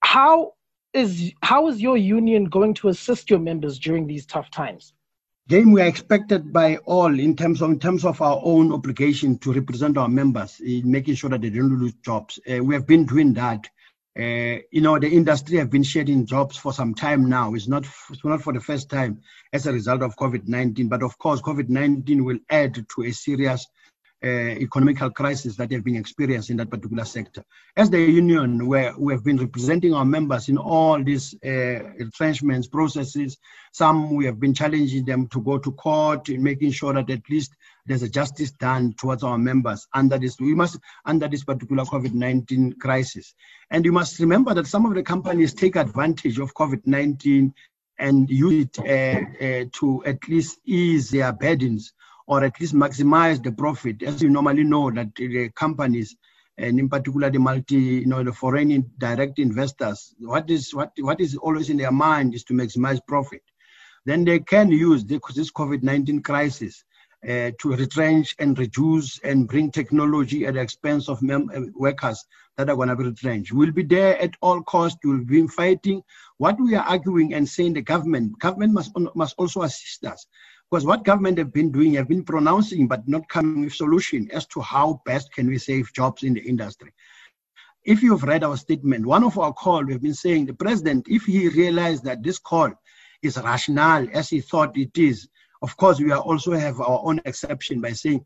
how 0.02 0.54
is 0.94 1.34
how 1.42 1.68
is 1.68 1.82
your 1.82 1.98
union 1.98 2.46
going 2.46 2.74
to 2.76 2.90
assist 2.90 3.30
your 3.30 3.40
members 3.40 3.80
during 3.80 4.08
these 4.08 4.26
tough 4.26 4.50
times? 4.52 4.94
Then 5.48 5.72
we 5.72 5.82
are 5.82 5.88
expected 5.88 6.54
by 6.54 6.78
all 6.78 7.20
in 7.20 7.36
terms 7.36 7.62
of 7.62 7.72
in 7.72 7.80
terms 7.80 8.06
of 8.06 8.22
our 8.22 8.40
own 8.44 8.72
obligation 8.72 9.38
to 9.40 9.52
represent 9.52 9.98
our 9.98 10.08
members 10.08 10.60
in 10.60 10.90
making 10.90 11.16
sure 11.16 11.30
that 11.32 11.42
they 11.42 11.50
don't 11.50 11.80
lose 11.80 11.94
jobs. 12.06 12.40
Uh, 12.48 12.64
we 12.64 12.76
have 12.76 12.86
been 12.86 13.06
doing 13.06 13.34
that. 13.34 13.68
Uh, 14.18 14.60
you 14.72 14.82
know, 14.82 15.00
the 15.00 15.10
industry 15.10 15.58
have 15.58 15.70
been 15.70 15.84
shedding 15.84 16.26
jobs 16.26 16.58
for 16.58 16.74
some 16.74 16.94
time 16.94 17.30
now. 17.30 17.54
It's 17.54 17.68
not 17.68 17.86
it's 18.10 18.24
not 18.24 18.42
for 18.42 18.54
the 18.54 18.60
first 18.60 18.90
time 18.90 19.22
as 19.54 19.66
a 19.66 19.74
result 19.74 20.04
of 20.04 20.16
COVID-19, 20.18 20.90
but 20.90 21.04
of 21.04 21.18
course, 21.18 21.42
COVID-19 21.42 22.24
will 22.24 22.40
add 22.50 22.76
to 22.76 23.04
a 23.04 23.12
serious 23.12 23.66
economical 24.28 25.10
crisis 25.10 25.56
that 25.56 25.72
have 25.72 25.84
been 25.84 25.96
experienced 25.96 26.50
in 26.50 26.58
that 26.58 26.70
particular 26.70 27.06
sector. 27.06 27.44
As 27.76 27.90
the 27.90 28.00
union, 28.00 28.68
where 28.68 28.94
we 28.98 29.14
have 29.14 29.24
been 29.24 29.38
representing 29.38 29.94
our 29.94 30.06
members 30.06 30.50
in 30.50 30.58
all 30.58 31.02
these 31.02 31.36
uh, 31.46 31.84
retrenchments 31.98 32.68
processes, 32.68 33.38
some 33.72 34.16
we 34.16 34.26
have 34.26 34.40
been 34.40 34.54
challenging 34.54 35.06
them 35.06 35.28
to 35.28 35.42
go 35.42 35.58
to 35.58 35.72
court, 35.72 36.30
in 36.30 36.44
making 36.44 36.72
sure 36.72 36.94
that 36.94 37.10
at 37.10 37.30
least 37.30 37.54
there's 37.86 38.04
a 38.04 38.10
justice 38.10 38.52
done 38.52 38.94
towards 38.98 39.24
our 39.24 39.38
members 39.38 39.88
under 39.94 40.18
this. 40.18 40.40
We 40.40 40.54
must 40.54 40.80
under 41.06 41.28
this 41.28 41.44
particular 41.44 41.86
COVID-19 41.86 42.78
crisis, 42.80 43.34
and 43.72 43.86
you 43.86 43.92
must 43.92 44.20
remember 44.20 44.54
that 44.54 44.68
some 44.68 44.86
of 44.86 44.96
the 44.96 45.04
companies 45.04 45.54
take 45.54 45.76
advantage 45.76 46.40
of 46.40 46.54
COVID-19 46.54 47.54
and 48.00 48.30
use 48.30 48.66
it 48.66 48.80
uh, 48.80 49.46
uh, 49.46 49.66
to 49.74 50.04
at 50.06 50.28
least 50.28 50.60
ease 50.66 51.10
their 51.10 51.32
burdens 51.34 51.94
or 52.30 52.44
at 52.44 52.60
least 52.62 52.76
maximize 52.76 53.44
the 53.44 53.52
profit. 53.52 54.04
As 54.04 54.22
you 54.22 54.30
normally 54.30 54.64
know 54.64 54.92
that 54.92 55.16
the 55.16 55.50
companies, 55.50 56.16
and 56.60 56.80
in 56.80 56.88
particular 56.88 57.32
the 57.32 57.40
multi, 57.40 57.76
you 57.76 58.06
know, 58.06 58.24
the 58.24 58.32
foreign 58.32 58.92
direct 59.00 59.40
investors, 59.40 60.14
what 60.20 60.48
is 60.48 60.74
what 60.74 60.92
what 61.00 61.20
is 61.20 61.36
always 61.36 61.72
in 61.72 61.78
their 61.78 61.92
mind 61.92 62.36
is 62.36 62.44
to 62.44 62.54
maximize 62.54 63.00
profit. 63.08 63.42
Then 64.06 64.26
they 64.26 64.40
can 64.40 64.70
use 64.70 65.04
this 65.06 65.52
COVID-19 65.52 66.24
crisis 66.24 66.84
uh, 67.28 67.52
to 67.60 67.76
retrench 67.76 68.36
and 68.38 68.58
reduce 68.58 69.20
and 69.24 69.48
bring 69.48 69.72
technology 69.72 70.46
at 70.46 70.54
the 70.54 70.62
expense 70.62 71.10
of 71.10 71.22
mem- 71.24 71.50
uh, 71.54 71.62
workers 71.76 72.24
that 72.58 72.70
are 72.70 72.76
going 72.76 72.90
to 72.90 72.96
be 72.96 73.06
retrenched. 73.06 73.54
We'll 73.54 73.72
be 73.72 73.84
there 73.84 74.22
at 74.22 74.36
all 74.42 74.62
costs. 74.64 75.00
We'll 75.04 75.26
be 75.26 75.48
fighting. 75.48 76.04
What 76.38 76.62
we 76.62 76.76
are 76.76 76.86
arguing 76.86 77.34
and 77.34 77.50
saying 77.50 77.74
the 77.74 77.82
government, 77.82 78.40
government 78.40 78.74
must, 78.74 78.92
must 79.16 79.36
also 79.38 79.64
assist 79.64 80.06
us. 80.06 80.28
Because 80.70 80.86
what 80.86 81.04
government 81.04 81.38
have 81.40 81.52
been 81.52 81.72
doing, 81.72 81.94
have 81.94 82.08
been 82.08 82.24
pronouncing 82.24 82.88
but 82.88 83.08
not 83.08 83.28
coming 83.28 83.62
with 83.62 83.74
solution 83.74 84.30
as 84.32 84.46
to 84.48 84.62
how 84.62 85.02
best 85.06 85.34
can 85.34 85.48
we 85.48 85.58
save 85.58 85.92
jobs 85.94 86.24
in 86.24 86.34
the 86.34 86.42
industry. 86.42 86.94
If 87.86 88.04
you've 88.04 88.24
read 88.24 88.44
our 88.44 88.58
statement, 88.58 89.06
one 89.06 89.24
of 89.24 89.40
our 89.40 89.54
call, 89.54 89.84
we've 89.84 90.02
been 90.02 90.14
saying 90.14 90.46
the 90.46 90.54
president, 90.54 91.08
if 91.10 91.24
he 91.24 91.50
realized 91.50 92.04
that 92.04 92.22
this 92.22 92.38
call 92.38 92.72
is 93.24 93.38
rational 93.38 94.08
as 94.14 94.30
he 94.30 94.42
thought 94.42 94.78
it 94.78 94.96
is, 94.98 95.28
of 95.62 95.76
course, 95.76 96.00
we 96.00 96.12
also 96.12 96.54
have 96.54 96.80
our 96.80 97.02
own 97.04 97.20
exception 97.26 97.82
by 97.82 97.94
saying 97.94 98.24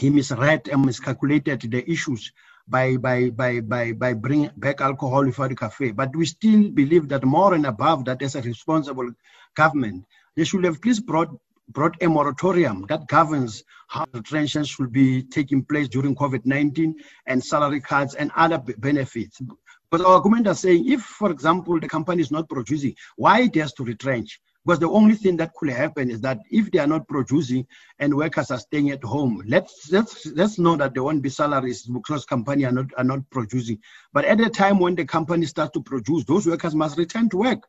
he 0.00 0.10
misread 0.10 0.68
and 0.68 0.84
miscalculated 0.84 1.60
the 1.70 1.88
issues 1.90 2.32
by 2.66 2.96
by 2.96 3.30
by 3.30 3.60
by 3.60 3.92
by 3.92 4.12
bringing 4.12 4.50
back 4.56 4.80
alcohol 4.80 5.24
before 5.24 5.48
the 5.48 5.54
curfew. 5.54 5.94
But 5.94 6.14
we 6.14 6.26
still 6.26 6.70
believe 6.70 7.08
that 7.08 7.24
more 7.24 7.54
and 7.54 7.66
above 7.66 8.04
that, 8.04 8.20
as 8.20 8.34
a 8.34 8.42
responsible 8.42 9.10
government, 9.54 10.04
they 10.36 10.44
should 10.44 10.64
have 10.64 10.76
at 10.76 10.84
least 10.84 11.06
brought 11.06 11.30
brought 11.68 12.02
a 12.02 12.08
moratorium 12.08 12.86
that 12.88 13.06
governs 13.08 13.64
how 13.88 14.06
retrenchments 14.12 14.70
should 14.70 14.92
be 14.92 15.22
taking 15.22 15.64
place 15.64 15.88
during 15.88 16.14
COVID-19 16.14 16.94
and 17.26 17.42
salary 17.42 17.80
cuts 17.80 18.14
and 18.14 18.30
other 18.36 18.58
benefits. 18.78 19.40
But 19.90 20.02
our 20.02 20.14
argument 20.14 20.46
are 20.46 20.54
saying 20.54 20.88
if, 20.88 21.02
for 21.02 21.30
example, 21.30 21.80
the 21.80 21.88
company 21.88 22.22
is 22.22 22.30
not 22.30 22.48
producing, 22.48 22.94
why 23.16 23.42
it 23.42 23.54
has 23.54 23.72
to 23.74 23.84
retrench? 23.84 24.40
Because 24.64 24.80
the 24.80 24.90
only 24.90 25.14
thing 25.14 25.38
that 25.38 25.54
could 25.54 25.70
happen 25.70 26.10
is 26.10 26.20
that 26.20 26.40
if 26.50 26.70
they 26.70 26.78
are 26.78 26.86
not 26.86 27.08
producing 27.08 27.66
and 28.00 28.14
workers 28.14 28.50
are 28.50 28.58
staying 28.58 28.90
at 28.90 29.02
home, 29.02 29.42
let's 29.46 29.90
let's 29.90 30.26
let's 30.26 30.58
know 30.58 30.76
that 30.76 30.92
there 30.92 31.02
won't 31.02 31.22
be 31.22 31.30
salaries 31.30 31.84
because 31.84 32.26
company 32.26 32.66
are 32.66 32.72
not 32.72 32.86
are 32.98 33.04
not 33.04 33.20
producing. 33.30 33.78
But 34.12 34.26
at 34.26 34.36
the 34.36 34.50
time 34.50 34.78
when 34.78 34.94
the 34.94 35.06
company 35.06 35.46
starts 35.46 35.72
to 35.72 35.82
produce, 35.82 36.24
those 36.24 36.46
workers 36.46 36.74
must 36.74 36.98
return 36.98 37.30
to 37.30 37.38
work. 37.38 37.66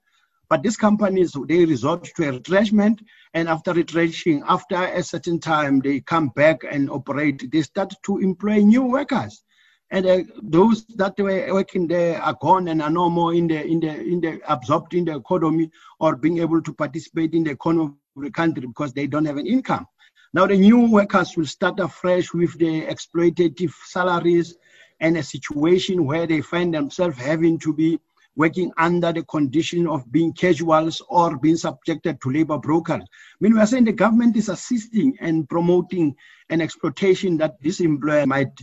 But 0.49 0.63
these 0.63 0.77
companies, 0.77 1.35
they 1.47 1.63
resort 1.65 2.05
to 2.15 2.27
a 2.27 2.31
retrenchment, 2.31 3.01
and 3.35 3.47
after 3.47 3.71
retrenching, 3.71 4.43
after 4.47 4.75
a 4.75 5.03
certain 5.03 5.39
time, 5.39 5.79
they 5.79 5.99
come 5.99 6.29
back 6.29 6.61
and 6.69 6.89
operate. 6.89 7.51
They 7.51 7.61
start 7.61 7.93
to 8.03 8.17
employ 8.17 8.57
new 8.57 8.83
workers, 8.83 9.43
and 9.91 10.05
uh, 10.07 10.23
those 10.41 10.85
that 10.95 11.13
were 11.19 11.53
working 11.53 11.87
there 11.87 12.19
are 12.21 12.35
gone 12.41 12.67
and 12.67 12.81
are 12.81 12.89
no 12.89 13.09
more 13.09 13.33
in 13.33 13.47
the 13.47 13.63
in 13.63 13.79
the 13.79 14.01
in 14.01 14.21
the 14.21 14.41
absorbed 14.51 14.93
in 14.95 15.05
the 15.05 15.15
economy 15.15 15.69
or 15.99 16.15
being 16.15 16.39
able 16.39 16.61
to 16.61 16.73
participate 16.73 17.33
in 17.33 17.43
the 17.43 17.51
economy 17.51 17.93
of 18.15 18.23
the 18.23 18.31
country 18.31 18.65
because 18.65 18.93
they 18.93 19.05
don't 19.05 19.25
have 19.25 19.37
an 19.37 19.47
income. 19.47 19.85
Now 20.33 20.47
the 20.47 20.57
new 20.57 20.89
workers 20.91 21.35
will 21.37 21.45
start 21.45 21.79
afresh 21.79 22.33
with 22.33 22.57
the 22.57 22.85
exploitative 22.85 23.73
salaries 23.85 24.55
and 24.99 25.17
a 25.17 25.23
situation 25.23 26.05
where 26.05 26.27
they 26.27 26.41
find 26.41 26.73
themselves 26.73 27.17
having 27.17 27.57
to 27.59 27.73
be 27.73 27.99
working 28.39 28.71
under 28.77 29.11
the 29.11 29.23
condition 29.25 29.85
of 29.85 30.09
being 30.13 30.31
casuals 30.31 31.01
or 31.09 31.37
being 31.37 31.57
subjected 31.57 32.21
to 32.21 32.31
labor 32.31 32.57
brokers. 32.57 33.03
I 33.03 33.37
mean, 33.41 33.53
we 33.53 33.59
are 33.59 33.67
saying 33.67 33.83
the 33.83 33.91
government 33.91 34.37
is 34.37 34.47
assisting 34.47 35.17
and 35.19 35.47
promoting 35.49 36.15
an 36.49 36.61
exploitation 36.61 37.35
that 37.39 37.61
this 37.61 37.81
employer 37.81 38.25
might 38.25 38.57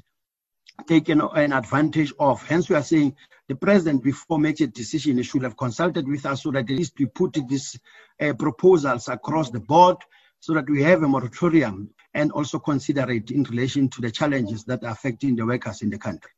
taken 0.88 1.20
an 1.20 1.52
advantage 1.52 2.10
of. 2.18 2.42
Hence, 2.46 2.70
we 2.70 2.76
are 2.76 2.82
saying 2.82 3.14
the 3.48 3.54
president, 3.54 4.02
before 4.02 4.38
making 4.38 4.68
a 4.68 4.70
decision, 4.70 5.18
he 5.18 5.22
should 5.22 5.42
have 5.42 5.58
consulted 5.58 6.08
with 6.08 6.24
us 6.24 6.42
so 6.42 6.50
that 6.52 6.70
at 6.70 6.70
least 6.70 6.94
we 6.98 7.04
put 7.06 7.36
these 7.46 7.78
uh, 8.20 8.32
proposals 8.32 9.08
across 9.08 9.50
the 9.50 9.60
board 9.60 9.98
so 10.40 10.54
that 10.54 10.68
we 10.70 10.82
have 10.82 11.02
a 11.02 11.08
moratorium 11.08 11.90
and 12.14 12.32
also 12.32 12.58
consider 12.58 13.10
it 13.10 13.30
in 13.30 13.42
relation 13.44 13.90
to 13.90 14.00
the 14.00 14.10
challenges 14.10 14.64
that 14.64 14.82
are 14.84 14.92
affecting 14.92 15.36
the 15.36 15.44
workers 15.44 15.82
in 15.82 15.90
the 15.90 15.98
country. 15.98 16.30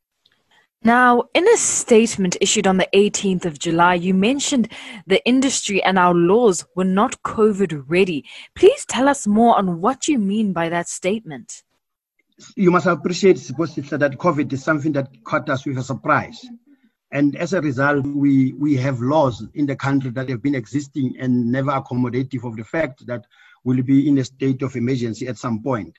Now, 0.85 1.25
in 1.35 1.47
a 1.49 1.57
statement 1.57 2.37
issued 2.41 2.67
on 2.67 2.77
the 2.77 2.89
18th 2.95 3.45
of 3.45 3.59
July, 3.59 3.95
you 3.95 4.15
mentioned 4.15 4.73
the 5.07 5.25
industry 5.27 5.83
and 5.83 5.99
our 5.99 6.15
laws 6.15 6.65
were 6.77 6.85
not 6.85 7.23
COVID 7.25 7.85
ready. 7.89 8.25
Please 8.55 8.85
tell 8.87 9.09
us 9.09 9.27
more 9.27 9.59
on 9.59 9.81
what 9.81 10.07
you 10.07 10.19
mean 10.19 10.53
by 10.53 10.69
that 10.69 10.89
statement. 10.89 11.65
You 12.55 12.71
must 12.71 12.87
appreciate, 12.87 13.39
supposedly, 13.39 13.99
that 13.99 14.19
COVID 14.19 14.53
is 14.53 14.63
something 14.63 14.93
that 14.93 15.09
caught 15.25 15.51
us 15.51 15.67
with 15.67 15.79
a 15.79 15.83
surprise. 15.83 16.47
And 17.11 17.35
as 17.35 17.55
a 17.55 17.61
result, 17.61 18.07
we, 18.07 18.53
we 18.53 18.77
have 18.77 19.01
laws 19.01 19.45
in 19.55 19.67
the 19.67 19.75
country 19.75 20.11
that 20.11 20.29
have 20.29 20.43
been 20.43 20.55
existing 20.55 21.17
and 21.19 21.51
never 21.51 21.73
accommodative 21.73 22.45
of 22.45 22.57
the 22.57 22.65
fact 22.65 23.05
that 23.07 23.27
we'll 23.65 23.83
be 23.83 24.09
in 24.09 24.19
a 24.19 24.25
state 24.25 24.63
of 24.63 24.77
emergency 24.77 25.27
at 25.27 25.39
some 25.39 25.61
point 25.61 25.99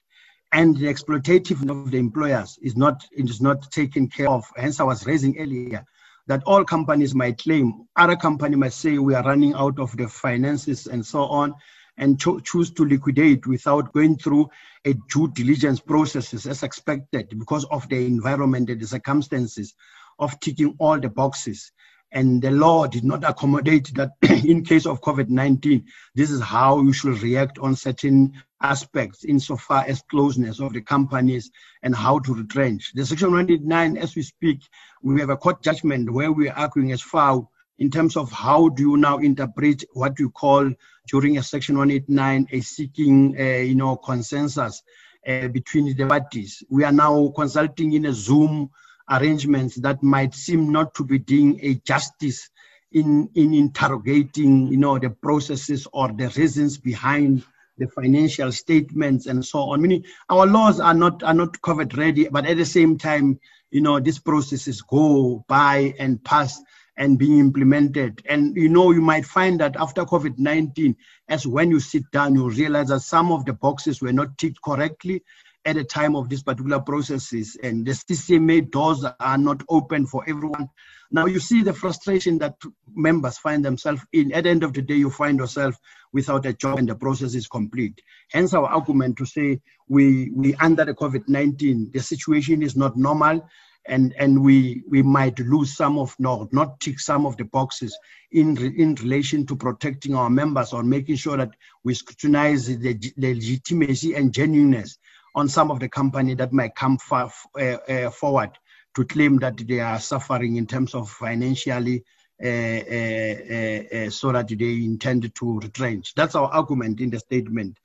and 0.51 0.75
the 0.77 0.87
exploitative 0.87 1.69
of 1.69 1.91
the 1.91 1.97
employers 1.97 2.57
is 2.61 2.75
not 2.75 3.05
is 3.11 3.41
not 3.41 3.71
taken 3.71 4.07
care 4.07 4.29
of. 4.29 4.45
Hence, 4.55 4.79
I 4.79 4.83
was 4.83 5.05
raising 5.05 5.37
earlier 5.39 5.85
that 6.27 6.43
all 6.45 6.63
companies 6.63 7.15
might 7.15 7.39
claim, 7.39 7.87
other 7.95 8.15
company 8.15 8.55
might 8.55 8.73
say 8.73 8.97
we 8.97 9.15
are 9.15 9.23
running 9.23 9.53
out 9.53 9.79
of 9.79 9.95
the 9.97 10.07
finances 10.07 10.85
and 10.87 11.05
so 11.05 11.23
on, 11.23 11.53
and 11.97 12.19
cho- 12.19 12.39
choose 12.39 12.71
to 12.71 12.85
liquidate 12.85 13.45
without 13.47 13.91
going 13.93 14.15
through 14.17 14.47
a 14.85 14.93
due 15.11 15.27
diligence 15.29 15.79
processes 15.79 16.45
as 16.45 16.63
expected 16.63 17.27
because 17.37 17.65
of 17.65 17.87
the 17.89 18.05
environment 18.05 18.69
and 18.69 18.79
the 18.79 18.87
circumstances 18.87 19.73
of 20.19 20.39
ticking 20.39 20.75
all 20.79 20.99
the 20.99 21.09
boxes 21.09 21.71
and 22.11 22.41
the 22.41 22.51
law 22.51 22.87
did 22.87 23.03
not 23.03 23.23
accommodate 23.23 23.91
that 23.95 24.11
in 24.45 24.63
case 24.63 24.85
of 24.85 25.01
COVID-19, 25.01 25.83
this 26.15 26.31
is 26.31 26.41
how 26.41 26.81
you 26.81 26.91
should 26.91 27.21
react 27.21 27.59
on 27.59 27.75
certain 27.75 28.33
aspects 28.61 29.23
insofar 29.23 29.85
as 29.87 30.01
closeness 30.09 30.59
of 30.59 30.73
the 30.73 30.81
companies 30.81 31.51
and 31.83 31.95
how 31.95 32.19
to 32.19 32.33
retrench. 32.33 32.91
The 32.93 33.05
Section 33.05 33.31
189, 33.31 33.97
as 33.97 34.15
we 34.15 34.23
speak, 34.23 34.61
we 35.01 35.19
have 35.19 35.29
a 35.29 35.37
court 35.37 35.61
judgment 35.61 36.11
where 36.11 36.31
we 36.31 36.49
are 36.49 36.57
arguing 36.57 36.91
as 36.91 37.01
far 37.01 37.47
in 37.77 37.89
terms 37.89 38.17
of 38.17 38.31
how 38.31 38.69
do 38.69 38.83
you 38.83 38.97
now 38.97 39.19
interpret 39.19 39.83
what 39.93 40.19
you 40.19 40.29
call 40.29 40.69
during 41.07 41.37
a 41.37 41.43
Section 41.43 41.77
189 41.77 42.47
a 42.51 42.59
seeking, 42.61 43.35
uh, 43.39 43.43
you 43.43 43.75
know, 43.75 43.95
consensus 43.95 44.83
uh, 45.27 45.47
between 45.47 45.95
the 45.95 46.05
parties. 46.05 46.63
We 46.69 46.83
are 46.83 46.91
now 46.91 47.31
consulting 47.35 47.93
in 47.93 48.05
a 48.05 48.13
Zoom 48.13 48.69
arrangements 49.09 49.75
that 49.75 50.01
might 50.03 50.33
seem 50.33 50.71
not 50.71 50.93
to 50.95 51.03
be 51.03 51.19
doing 51.19 51.59
a 51.61 51.75
justice 51.75 52.49
in, 52.91 53.29
in 53.35 53.53
interrogating, 53.53 54.67
you 54.67 54.77
know, 54.77 54.97
the 54.97 55.09
processes 55.09 55.87
or 55.93 56.09
the 56.09 56.29
reasons 56.29 56.77
behind 56.77 57.43
the 57.77 57.87
financial 57.87 58.51
statements 58.51 59.25
and 59.25 59.43
so 59.43 59.59
on. 59.59 59.81
Meaning 59.81 60.03
our 60.29 60.45
laws 60.45 60.79
are 60.79 60.93
not 60.93 61.23
are 61.23 61.33
not 61.33 61.53
COVID 61.61 61.95
ready, 61.97 62.27
but 62.27 62.45
at 62.45 62.57
the 62.57 62.65
same 62.65 62.97
time, 62.97 63.39
you 63.71 63.81
know, 63.81 63.99
these 63.99 64.19
processes 64.19 64.81
go 64.81 65.45
by 65.47 65.93
and 65.97 66.23
pass 66.23 66.61
and 66.97 67.17
being 67.17 67.39
implemented. 67.39 68.21
And 68.27 68.55
you 68.55 68.67
know, 68.69 68.91
you 68.91 69.01
might 69.01 69.25
find 69.25 69.59
that 69.61 69.77
after 69.77 70.03
COVID-19, 70.03 70.95
as 71.29 71.47
when 71.47 71.71
you 71.71 71.79
sit 71.79 72.03
down, 72.11 72.35
you 72.35 72.49
realize 72.49 72.89
that 72.89 73.01
some 73.01 73.31
of 73.31 73.45
the 73.45 73.53
boxes 73.53 74.01
were 74.01 74.13
not 74.13 74.37
ticked 74.37 74.61
correctly 74.61 75.23
at 75.65 75.75
the 75.75 75.83
time 75.83 76.15
of 76.15 76.29
these 76.29 76.43
particular 76.43 76.79
processes, 76.79 77.57
and 77.61 77.85
the 77.85 77.91
CCMA 77.91 78.71
doors 78.71 79.05
are 79.19 79.37
not 79.37 79.61
open 79.69 80.05
for 80.05 80.23
everyone. 80.27 80.69
Now 81.11 81.25
you 81.25 81.39
see 81.39 81.63
the 81.63 81.73
frustration 81.73 82.37
that 82.39 82.55
members 82.93 83.37
find 83.37 83.65
themselves 83.65 84.01
in. 84.13 84.31
At 84.31 84.43
the 84.43 84.51
end 84.51 84.63
of 84.63 84.73
the 84.73 84.81
day, 84.81 84.95
you 84.95 85.09
find 85.09 85.39
yourself 85.39 85.75
without 86.13 86.45
a 86.45 86.53
job 86.53 86.79
and 86.79 86.87
the 86.87 86.95
process 86.95 87.35
is 87.35 87.47
complete. 87.47 88.01
Hence 88.31 88.53
our 88.53 88.67
argument 88.67 89.17
to 89.17 89.25
say 89.25 89.59
we 89.87 90.31
we 90.31 90.55
under 90.55 90.85
the 90.85 90.93
COVID-19, 90.93 91.91
the 91.91 91.99
situation 91.99 92.61
is 92.61 92.75
not 92.75 92.95
normal 92.95 93.47
and 93.85 94.13
and 94.17 94.43
we 94.43 94.83
we 94.87 95.01
might 95.01 95.39
lose 95.39 95.75
some 95.75 95.97
of 95.97 96.15
no 96.19 96.47
not 96.51 96.79
tick 96.79 96.99
some 96.99 97.25
of 97.25 97.37
the 97.37 97.45
boxes 97.45 97.97
in 98.31 98.57
in 98.77 98.95
relation 98.95 99.45
to 99.45 99.55
protecting 99.55 100.15
our 100.15 100.29
members 100.29 100.73
or 100.73 100.83
making 100.83 101.15
sure 101.15 101.37
that 101.37 101.51
we 101.83 101.93
scrutinize 101.93 102.67
the, 102.67 102.93
the 103.17 103.33
legitimacy 103.33 104.13
and 104.15 104.33
genuineness 104.33 104.97
on 105.35 105.47
some 105.47 105.71
of 105.71 105.79
the 105.79 105.89
company 105.89 106.33
that 106.35 106.53
might 106.53 106.75
come 106.75 106.97
far, 106.97 107.31
uh, 107.59 107.63
uh, 107.63 108.09
forward 108.09 108.51
to 108.95 109.05
claim 109.05 109.37
that 109.39 109.57
they 109.67 109.79
are 109.79 109.99
suffering 109.99 110.55
in 110.55 110.65
terms 110.65 110.95
of 110.95 111.09
financially 111.09 112.03
uh, 112.43 112.47
uh, 112.47 114.09
so 114.09 114.31
that 114.31 114.47
they 114.47 114.83
intend 114.83 115.33
to 115.35 115.59
retrench. 115.59 116.13
That's 116.15 116.35
our 116.35 116.49
argument 116.49 117.01
in 117.01 117.09
the 117.09 117.19
statement. 117.19 117.77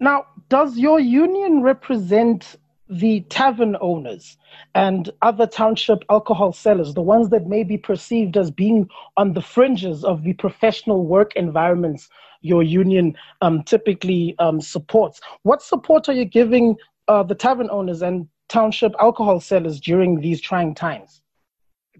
Now, 0.00 0.26
does 0.48 0.76
your 0.76 0.98
union 0.98 1.62
represent 1.62 2.56
the 2.90 3.20
tavern 3.22 3.76
owners 3.80 4.36
and 4.74 5.10
other 5.22 5.46
township 5.46 6.04
alcohol 6.10 6.52
sellers, 6.52 6.92
the 6.92 7.00
ones 7.00 7.30
that 7.30 7.46
may 7.46 7.62
be 7.62 7.78
perceived 7.78 8.36
as 8.36 8.50
being 8.50 8.88
on 9.16 9.32
the 9.32 9.40
fringes 9.40 10.04
of 10.04 10.24
the 10.24 10.32
professional 10.34 11.06
work 11.06 11.34
environments 11.36 12.08
your 12.42 12.62
union 12.62 13.16
um, 13.42 13.62
typically 13.62 14.34
um, 14.38 14.60
supports. 14.60 15.20
What 15.42 15.62
support 15.62 16.08
are 16.08 16.14
you 16.14 16.24
giving 16.24 16.76
uh, 17.06 17.22
the 17.22 17.34
tavern 17.34 17.68
owners 17.70 18.02
and 18.02 18.28
township 18.48 18.92
alcohol 18.98 19.40
sellers 19.40 19.80
during 19.80 20.20
these 20.20 20.40
trying 20.40 20.74
times? 20.74 21.22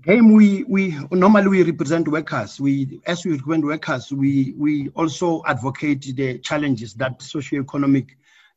Game, 0.02 0.32
we, 0.32 0.64
we 0.64 0.96
normally 1.12 1.48
we 1.48 1.62
represent 1.62 2.08
workers. 2.08 2.58
We, 2.58 3.00
as 3.06 3.24
we 3.24 3.32
represent 3.32 3.64
workers, 3.64 4.10
we, 4.10 4.54
we 4.56 4.88
also 4.90 5.42
advocate 5.46 6.02
the 6.16 6.38
challenges 6.38 6.94
that 6.94 7.20
socioeconomic 7.20 8.08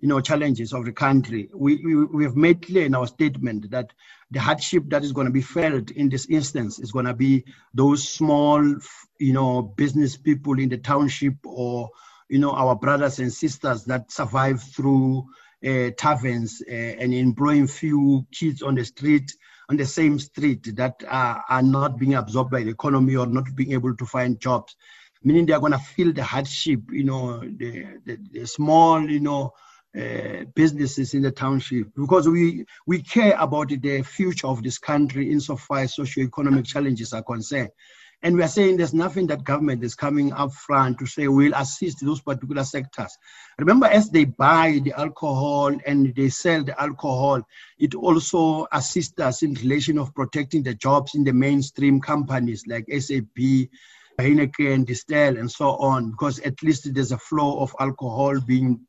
you 0.04 0.10
know, 0.10 0.20
challenges 0.20 0.74
of 0.74 0.84
the 0.84 0.92
country. 0.92 1.50
We, 1.54 1.78
we, 1.78 2.04
we 2.04 2.24
have 2.26 2.36
made 2.36 2.62
clear 2.62 2.86
in 2.86 2.94
our 2.94 3.08
statement 3.08 3.72
that 3.72 3.94
the 4.32 4.42
hardship 4.42 4.84
that 4.88 5.02
is 5.02 5.14
going 5.14 5.28
to 5.28 5.32
be 5.32 5.42
felt 5.42 5.92
in 5.92 6.10
this 6.10 6.28
instance 6.30 6.78
is 6.78 6.92
going 6.92 7.06
to 7.06 7.14
be 7.14 7.46
those 7.74 8.06
small, 8.06 8.62
you 9.18 9.32
know, 9.32 9.62
business 9.62 10.18
people 10.18 10.60
in 10.60 10.68
the 10.68 10.78
township 10.78 11.36
or, 11.46 11.90
you 12.28 12.38
know, 12.38 12.52
our 12.52 12.76
brothers 12.76 13.20
and 13.20 13.32
sisters 13.32 13.86
that 13.86 14.12
survive 14.12 14.62
through 14.62 15.26
uh, 15.66 15.92
taverns 15.98 16.62
uh, 16.70 16.74
and 16.74 17.14
employing 17.14 17.66
few 17.66 18.28
kids 18.34 18.62
on 18.62 18.76
the 18.76 18.84
street, 18.84 19.34
on 19.70 19.78
the 19.78 19.86
same 19.86 20.20
street 20.20 20.76
that 20.76 21.02
are, 21.08 21.46
are 21.48 21.64
not 21.64 21.98
being 21.98 22.16
absorbed 22.16 22.52
by 22.52 22.62
the 22.62 22.72
economy 22.72 23.16
or 23.16 23.26
not 23.26 23.46
being 23.56 23.72
able 23.72 23.96
to 23.96 24.06
find 24.06 24.38
jobs. 24.38 24.76
Meaning 25.24 25.46
they 25.46 25.54
are 25.54 25.62
going 25.62 25.72
to 25.72 25.80
feel 25.80 26.12
the 26.12 26.26
hardship, 26.26 26.82
you 26.92 27.06
know, 27.06 27.40
the, 27.40 27.86
the, 28.06 28.18
the 28.34 28.46
small, 28.46 29.10
you 29.10 29.22
know, 29.22 29.54
uh, 29.98 30.46
businesses 30.56 31.14
in 31.14 31.22
the 31.22 31.32
township 31.32 31.88
because 31.96 32.28
we 32.28 32.66
we 32.88 33.02
care 33.02 33.36
about 33.40 33.70
the 33.70 34.02
future 34.02 34.48
of 34.48 34.64
this 34.64 34.80
country 34.80 35.32
insofar 35.32 35.80
as 35.80 35.96
socio-economic 35.96 36.66
challenges 36.66 37.14
are 37.14 37.24
concerned. 37.24 37.70
And 38.24 38.38
we 38.38 38.42
are 38.42 38.48
saying 38.48 38.78
there's 38.78 38.94
nothing 38.94 39.28
that 39.28 39.44
government 39.44 39.84
is 39.84 39.96
coming 39.96 40.32
up 40.32 40.54
front 40.54 40.98
to 41.00 41.06
say 41.06 41.28
we'll 41.28 41.54
assist 41.54 42.04
those 42.04 42.22
particular 42.22 42.64
sectors. 42.64 43.18
Remember, 43.60 43.86
as 43.86 44.10
they 44.10 44.24
buy 44.24 44.80
the 44.82 44.94
alcohol 44.94 45.76
and 45.86 46.16
they 46.16 46.30
sell 46.30 46.64
the 46.64 46.80
alcohol, 46.82 47.44
it 47.78 47.94
also 47.96 48.66
assists 48.72 49.20
us 49.20 49.44
in 49.44 49.56
relation 49.56 49.98
of 49.98 50.16
protecting 50.16 50.64
the 50.64 50.74
jobs 50.74 51.16
in 51.16 51.26
the 51.26 51.34
mainstream 51.34 52.00
companies 52.00 52.64
like 52.66 52.86
SAB, 52.90 53.68
Heineken, 54.18 54.86
Distell, 54.86 55.38
and 55.38 55.52
so 55.52 55.72
on, 55.72 56.12
because 56.12 56.40
at 56.40 56.64
least 56.64 56.94
there's 56.94 57.12
a 57.12 57.18
flow 57.18 57.60
of 57.60 57.76
alcohol 57.80 58.40
being 58.40 58.80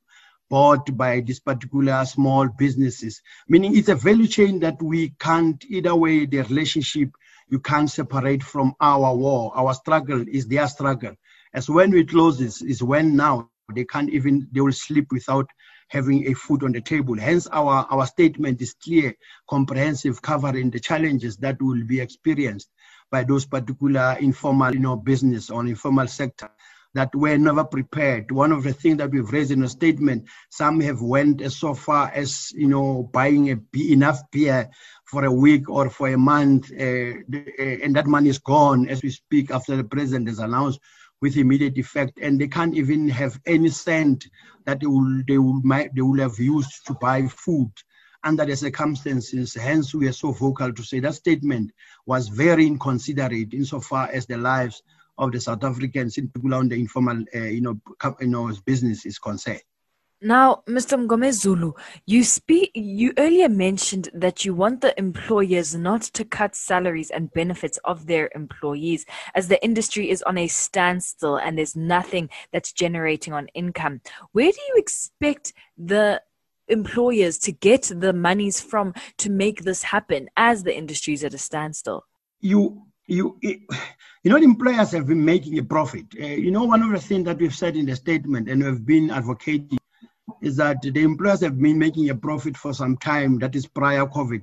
bought 0.50 0.96
by 0.96 1.20
these 1.20 1.40
particular 1.40 2.04
small 2.04 2.48
businesses. 2.48 3.20
Meaning 3.48 3.76
it's 3.76 3.88
a 3.88 3.94
value 3.94 4.26
chain 4.26 4.60
that 4.60 4.80
we 4.82 5.14
can't, 5.18 5.64
either 5.68 5.94
way, 5.94 6.26
the 6.26 6.42
relationship 6.42 7.10
you 7.48 7.60
can't 7.60 7.90
separate 7.90 8.42
from 8.42 8.74
our 8.80 9.14
war. 9.14 9.52
Our 9.54 9.74
struggle 9.74 10.24
is 10.28 10.46
their 10.46 10.68
struggle. 10.68 11.14
As 11.52 11.68
when 11.68 11.94
it 11.94 12.10
closes 12.10 12.62
is 12.62 12.82
when 12.82 13.16
now 13.16 13.50
they 13.74 13.84
can't 13.84 14.10
even, 14.10 14.48
they 14.52 14.60
will 14.60 14.72
sleep 14.72 15.06
without 15.10 15.48
having 15.88 16.26
a 16.26 16.34
food 16.34 16.64
on 16.64 16.72
the 16.72 16.80
table. 16.80 17.18
Hence, 17.18 17.46
our, 17.46 17.86
our 17.90 18.06
statement 18.06 18.60
is 18.60 18.74
clear, 18.74 19.14
comprehensive, 19.48 20.20
covering 20.22 20.70
the 20.70 20.80
challenges 20.80 21.36
that 21.38 21.60
will 21.60 21.84
be 21.84 22.00
experienced 22.00 22.70
by 23.10 23.22
those 23.22 23.46
particular 23.46 24.16
informal, 24.20 24.72
you 24.72 24.80
know, 24.80 24.96
business 24.96 25.50
or 25.50 25.66
informal 25.66 26.08
sector 26.08 26.50
that 26.94 27.14
were 27.14 27.36
never 27.36 27.64
prepared. 27.64 28.30
One 28.30 28.52
of 28.52 28.62
the 28.62 28.72
things 28.72 28.98
that 28.98 29.10
we've 29.10 29.30
raised 29.30 29.50
in 29.50 29.62
a 29.64 29.68
statement, 29.68 30.26
some 30.50 30.80
have 30.80 31.02
went 31.02 31.42
as 31.42 31.56
so 31.56 31.74
far 31.74 32.10
as 32.14 32.52
you 32.52 32.68
know 32.68 33.10
buying 33.12 33.50
a, 33.50 33.58
enough 33.76 34.20
beer 34.30 34.70
for 35.04 35.24
a 35.24 35.32
week 35.32 35.68
or 35.68 35.90
for 35.90 36.08
a 36.08 36.18
month, 36.18 36.70
uh, 36.72 37.14
uh, 37.34 37.62
and 37.82 37.94
that 37.96 38.06
money 38.06 38.30
is 38.30 38.38
gone 38.38 38.88
as 38.88 39.02
we 39.02 39.10
speak 39.10 39.50
after 39.50 39.76
the 39.76 39.84
president 39.84 40.28
has 40.28 40.38
announced 40.38 40.80
with 41.20 41.36
immediate 41.36 41.78
effect, 41.78 42.18
and 42.20 42.40
they 42.40 42.48
can't 42.48 42.76
even 42.76 43.08
have 43.08 43.40
any 43.46 43.68
cent 43.68 44.26
that 44.64 44.80
they 44.80 44.86
will 44.86 45.22
they 45.26 45.38
will 45.38 45.60
they 45.94 46.02
will 46.02 46.20
have 46.20 46.38
used 46.38 46.86
to 46.86 46.94
buy 46.94 47.26
food 47.26 47.70
under 48.22 48.44
the 48.44 48.56
circumstances. 48.56 49.54
Hence, 49.54 49.94
we 49.94 50.06
are 50.08 50.12
so 50.12 50.32
vocal 50.32 50.72
to 50.72 50.82
say 50.82 51.00
that 51.00 51.14
statement 51.14 51.72
was 52.06 52.28
very 52.28 52.66
inconsiderate 52.66 53.52
insofar 53.52 54.08
as 54.12 54.26
the 54.26 54.36
lives 54.36 54.82
of 55.18 55.32
the 55.32 55.40
South 55.40 55.64
Africans, 55.64 56.18
in 56.18 56.28
particular 56.28 56.58
on 56.58 56.68
the 56.68 56.78
informal, 56.78 57.24
uh, 57.34 57.38
you 57.38 57.60
know, 57.60 57.80
you 58.20 58.26
know, 58.26 58.52
business 58.64 59.06
is 59.06 59.18
concerned. 59.18 59.62
Now, 60.24 60.62
Mr. 60.66 60.96
Mngomezulu, 60.96 61.76
you 62.06 62.24
speak. 62.24 62.70
You 62.74 63.12
earlier 63.18 63.48
mentioned 63.48 64.08
that 64.14 64.42
you 64.42 64.54
want 64.54 64.80
the 64.80 64.98
employers 64.98 65.74
not 65.74 66.00
to 66.14 66.24
cut 66.24 66.56
salaries 66.56 67.10
and 67.10 67.30
benefits 67.32 67.78
of 67.84 68.06
their 68.06 68.30
employees, 68.34 69.04
as 69.34 69.48
the 69.48 69.62
industry 69.62 70.08
is 70.08 70.22
on 70.22 70.38
a 70.38 70.48
standstill 70.48 71.36
and 71.36 71.58
there's 71.58 71.76
nothing 71.76 72.30
that's 72.52 72.72
generating 72.72 73.34
on 73.34 73.48
income. 73.48 74.00
Where 74.32 74.50
do 74.50 74.58
you 74.68 74.76
expect 74.78 75.52
the 75.76 76.22
employers 76.68 77.36
to 77.40 77.52
get 77.52 77.92
the 77.94 78.14
monies 78.14 78.62
from 78.62 78.94
to 79.18 79.28
make 79.28 79.64
this 79.64 79.82
happen, 79.82 80.30
as 80.38 80.62
the 80.62 80.74
industry 80.74 81.12
is 81.12 81.24
at 81.24 81.34
a 81.34 81.38
standstill? 81.38 82.06
You 82.40 82.86
you 83.06 83.38
you 83.42 84.30
know 84.30 84.36
employers 84.36 84.92
have 84.92 85.06
been 85.06 85.24
making 85.24 85.58
a 85.58 85.62
profit 85.62 86.06
uh, 86.20 86.26
you 86.26 86.50
know 86.50 86.64
one 86.64 86.82
of 86.82 86.90
the 86.90 86.98
things 86.98 87.24
that 87.24 87.38
we've 87.38 87.54
said 87.54 87.76
in 87.76 87.86
the 87.86 87.94
statement 87.94 88.48
and 88.48 88.62
we've 88.62 88.86
been 88.86 89.10
advocating 89.10 89.78
is 90.42 90.56
that 90.56 90.82
the 90.82 91.02
employers 91.02 91.40
have 91.40 91.58
been 91.58 91.78
making 91.78 92.10
a 92.10 92.14
profit 92.14 92.56
for 92.56 92.72
some 92.72 92.96
time, 92.96 93.38
that 93.38 93.56
is 93.56 93.66
prior 93.66 94.06
COVID. 94.06 94.42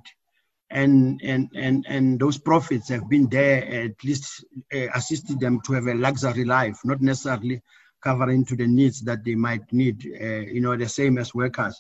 And, 0.69 1.19
and, 1.23 1.49
and, 1.53 1.85
and 1.87 2.19
those 2.19 2.37
profits 2.37 2.89
have 2.89 3.09
been 3.09 3.27
there, 3.29 3.65
at 3.65 4.03
least 4.03 4.45
uh, 4.73 4.87
assisted 4.95 5.39
them 5.39 5.59
to 5.65 5.73
have 5.73 5.87
a 5.87 5.93
luxury 5.93 6.45
life, 6.45 6.79
not 6.85 7.01
necessarily 7.01 7.61
covering 8.01 8.45
to 8.45 8.55
the 8.55 8.67
needs 8.67 9.01
that 9.01 9.23
they 9.23 9.35
might 9.35 9.71
need, 9.71 10.03
uh, 10.19 10.25
you 10.25 10.61
know, 10.61 10.75
the 10.75 10.87
same 10.87 11.17
as 11.17 11.35
workers. 11.35 11.79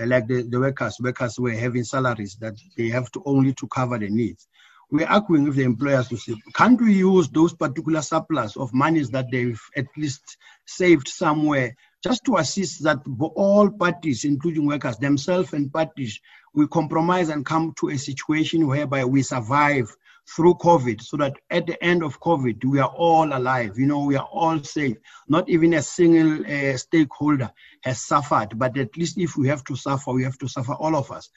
Uh, 0.00 0.06
like 0.06 0.28
the, 0.28 0.42
the 0.42 0.58
workers, 0.58 0.96
workers 1.00 1.38
were 1.38 1.50
having 1.50 1.84
salaries 1.84 2.36
that 2.40 2.54
they 2.76 2.88
have 2.88 3.10
to 3.10 3.22
only 3.26 3.52
to 3.54 3.66
cover 3.66 3.98
the 3.98 4.08
needs. 4.08 4.47
We're 4.90 5.06
arguing 5.06 5.44
with 5.44 5.56
the 5.56 5.64
employers 5.64 6.08
to 6.08 6.16
say, 6.16 6.34
can't 6.54 6.80
we 6.80 6.94
use 6.94 7.28
those 7.28 7.52
particular 7.52 8.00
surplus 8.00 8.56
of 8.56 8.72
monies 8.72 9.10
that 9.10 9.30
they've 9.30 9.60
at 9.76 9.86
least 9.96 10.38
saved 10.66 11.08
somewhere 11.08 11.76
just 12.02 12.24
to 12.24 12.36
assist 12.36 12.84
that 12.84 12.98
all 13.34 13.70
parties, 13.70 14.24
including 14.24 14.66
workers 14.66 14.96
themselves 14.96 15.52
and 15.52 15.72
parties, 15.72 16.20
we 16.54 16.66
compromise 16.68 17.28
and 17.28 17.44
come 17.44 17.74
to 17.80 17.90
a 17.90 17.98
situation 17.98 18.66
whereby 18.66 19.04
we 19.04 19.22
survive 19.22 19.94
through 20.34 20.54
COVID 20.54 21.02
so 21.02 21.16
that 21.16 21.34
at 21.50 21.66
the 21.66 21.82
end 21.82 22.02
of 22.02 22.20
COVID, 22.20 22.64
we 22.64 22.78
are 22.78 22.88
all 22.88 23.36
alive. 23.36 23.78
You 23.78 23.86
know, 23.86 24.04
we 24.04 24.16
are 24.16 24.28
all 24.30 24.62
safe. 24.62 24.96
Not 25.26 25.48
even 25.48 25.74
a 25.74 25.82
single 25.82 26.44
uh, 26.46 26.76
stakeholder 26.76 27.50
has 27.82 28.00
suffered, 28.00 28.58
but 28.58 28.76
at 28.78 28.96
least 28.96 29.18
if 29.18 29.36
we 29.36 29.48
have 29.48 29.64
to 29.64 29.76
suffer, 29.76 30.12
we 30.12 30.24
have 30.24 30.38
to 30.38 30.48
suffer 30.48 30.74
all 30.74 30.96
of 30.96 31.10
us 31.10 31.30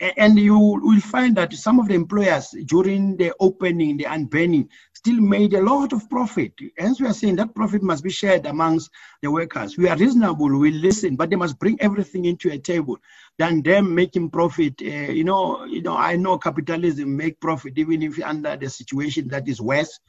and 0.00 0.38
you 0.38 0.58
will 0.58 1.00
find 1.00 1.36
that 1.36 1.52
some 1.54 1.80
of 1.80 1.88
the 1.88 1.94
employers 1.94 2.54
during 2.66 3.16
the 3.16 3.34
opening, 3.40 3.96
the 3.96 4.04
unbanning, 4.04 4.68
still 4.92 5.20
made 5.20 5.54
a 5.54 5.62
lot 5.62 5.92
of 5.92 6.08
profit. 6.08 6.52
Hence, 6.76 7.00
we 7.00 7.06
are 7.06 7.12
saying 7.12 7.36
that 7.36 7.54
profit 7.54 7.82
must 7.82 8.04
be 8.04 8.10
shared 8.10 8.46
amongst 8.46 8.90
the 9.22 9.30
workers. 9.30 9.76
We 9.76 9.88
are 9.88 9.96
reasonable, 9.96 10.56
we 10.58 10.70
listen, 10.70 11.16
but 11.16 11.30
they 11.30 11.36
must 11.36 11.58
bring 11.58 11.80
everything 11.80 12.26
into 12.26 12.50
a 12.50 12.58
table. 12.58 12.98
Than 13.38 13.62
them 13.62 13.94
making 13.94 14.30
profit. 14.30 14.74
Uh, 14.82 15.12
you 15.12 15.22
know, 15.22 15.64
you 15.64 15.80
know, 15.80 15.96
I 15.96 16.16
know 16.16 16.38
capitalism 16.38 17.16
make 17.16 17.40
profit 17.40 17.78
even 17.78 18.02
if 18.02 18.20
under 18.20 18.56
the 18.56 18.68
situation 18.68 19.28
that 19.28 19.46
is 19.46 19.60
worse 19.60 20.00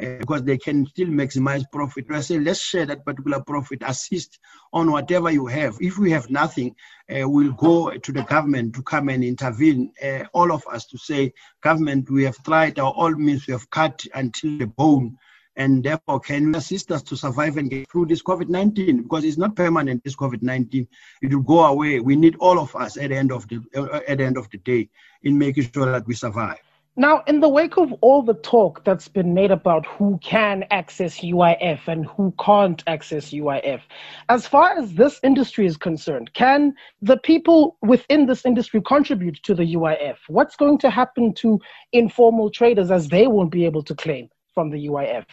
uh, 0.00 0.16
because 0.18 0.42
they 0.44 0.56
can 0.56 0.86
still 0.86 1.08
maximize 1.08 1.64
profit. 1.72 2.06
I 2.10 2.20
say, 2.20 2.38
let's 2.38 2.60
share 2.60 2.86
that 2.86 3.04
particular 3.04 3.40
profit, 3.40 3.82
assist 3.84 4.38
on 4.72 4.92
whatever 4.92 5.30
you 5.30 5.46
have. 5.46 5.76
If 5.80 5.98
we 5.98 6.10
have 6.12 6.30
nothing, 6.30 6.74
uh, 7.10 7.28
we'll 7.28 7.52
go 7.52 7.90
to 7.90 8.12
the 8.12 8.22
government 8.22 8.74
to 8.76 8.82
come 8.82 9.08
and 9.08 9.24
intervene, 9.24 9.92
uh, 10.02 10.24
all 10.32 10.52
of 10.52 10.64
us 10.70 10.86
to 10.86 10.98
say, 10.98 11.32
government, 11.62 12.10
we 12.10 12.24
have 12.24 12.42
tried 12.44 12.78
our 12.78 12.92
all 12.92 13.12
means, 13.12 13.46
we 13.46 13.52
have 13.52 13.68
cut 13.70 14.04
until 14.14 14.58
the 14.58 14.66
bone. 14.66 15.18
And 15.56 15.82
therefore, 15.82 16.20
can 16.20 16.54
assist 16.54 16.92
us 16.92 17.02
to 17.02 17.16
survive 17.16 17.56
and 17.56 17.68
get 17.68 17.90
through 17.90 18.06
this 18.06 18.22
COVID 18.22 18.48
19? 18.48 19.02
Because 19.02 19.24
it's 19.24 19.38
not 19.38 19.56
permanent, 19.56 20.04
this 20.04 20.14
COVID 20.14 20.40
19. 20.40 20.86
It 21.22 21.34
will 21.34 21.42
go 21.42 21.64
away. 21.64 21.98
We 21.98 22.14
need 22.14 22.36
all 22.36 22.60
of 22.60 22.76
us 22.76 22.96
at 22.96 23.08
the 23.08 23.16
end 23.16 23.32
of 23.32 23.48
the, 23.48 23.60
uh, 23.74 23.98
at 24.06 24.18
the, 24.18 24.24
end 24.24 24.38
of 24.38 24.48
the 24.50 24.58
day 24.58 24.88
in 25.24 25.36
making 25.36 25.68
sure 25.74 25.90
that 25.90 26.06
we 26.06 26.14
survive. 26.14 26.60
Now, 26.98 27.22
in 27.28 27.38
the 27.38 27.48
wake 27.48 27.76
of 27.76 27.92
all 28.00 28.22
the 28.22 28.34
talk 28.34 28.82
that's 28.82 29.06
been 29.06 29.32
made 29.32 29.52
about 29.52 29.86
who 29.86 30.18
can 30.20 30.64
access 30.72 31.20
UIF 31.20 31.86
and 31.86 32.04
who 32.04 32.34
can't 32.44 32.82
access 32.88 33.30
UIF, 33.30 33.82
as 34.28 34.48
far 34.48 34.76
as 34.76 34.94
this 34.94 35.20
industry 35.22 35.64
is 35.64 35.76
concerned, 35.76 36.32
can 36.34 36.74
the 37.00 37.16
people 37.16 37.76
within 37.82 38.26
this 38.26 38.44
industry 38.44 38.82
contribute 38.84 39.40
to 39.44 39.54
the 39.54 39.76
UIF? 39.76 40.16
What's 40.26 40.56
going 40.56 40.78
to 40.78 40.90
happen 40.90 41.34
to 41.34 41.60
informal 41.92 42.50
traders 42.50 42.90
as 42.90 43.06
they 43.06 43.28
won't 43.28 43.52
be 43.52 43.64
able 43.64 43.84
to 43.84 43.94
claim 43.94 44.28
from 44.52 44.70
the 44.70 44.88
UIF? 44.88 45.24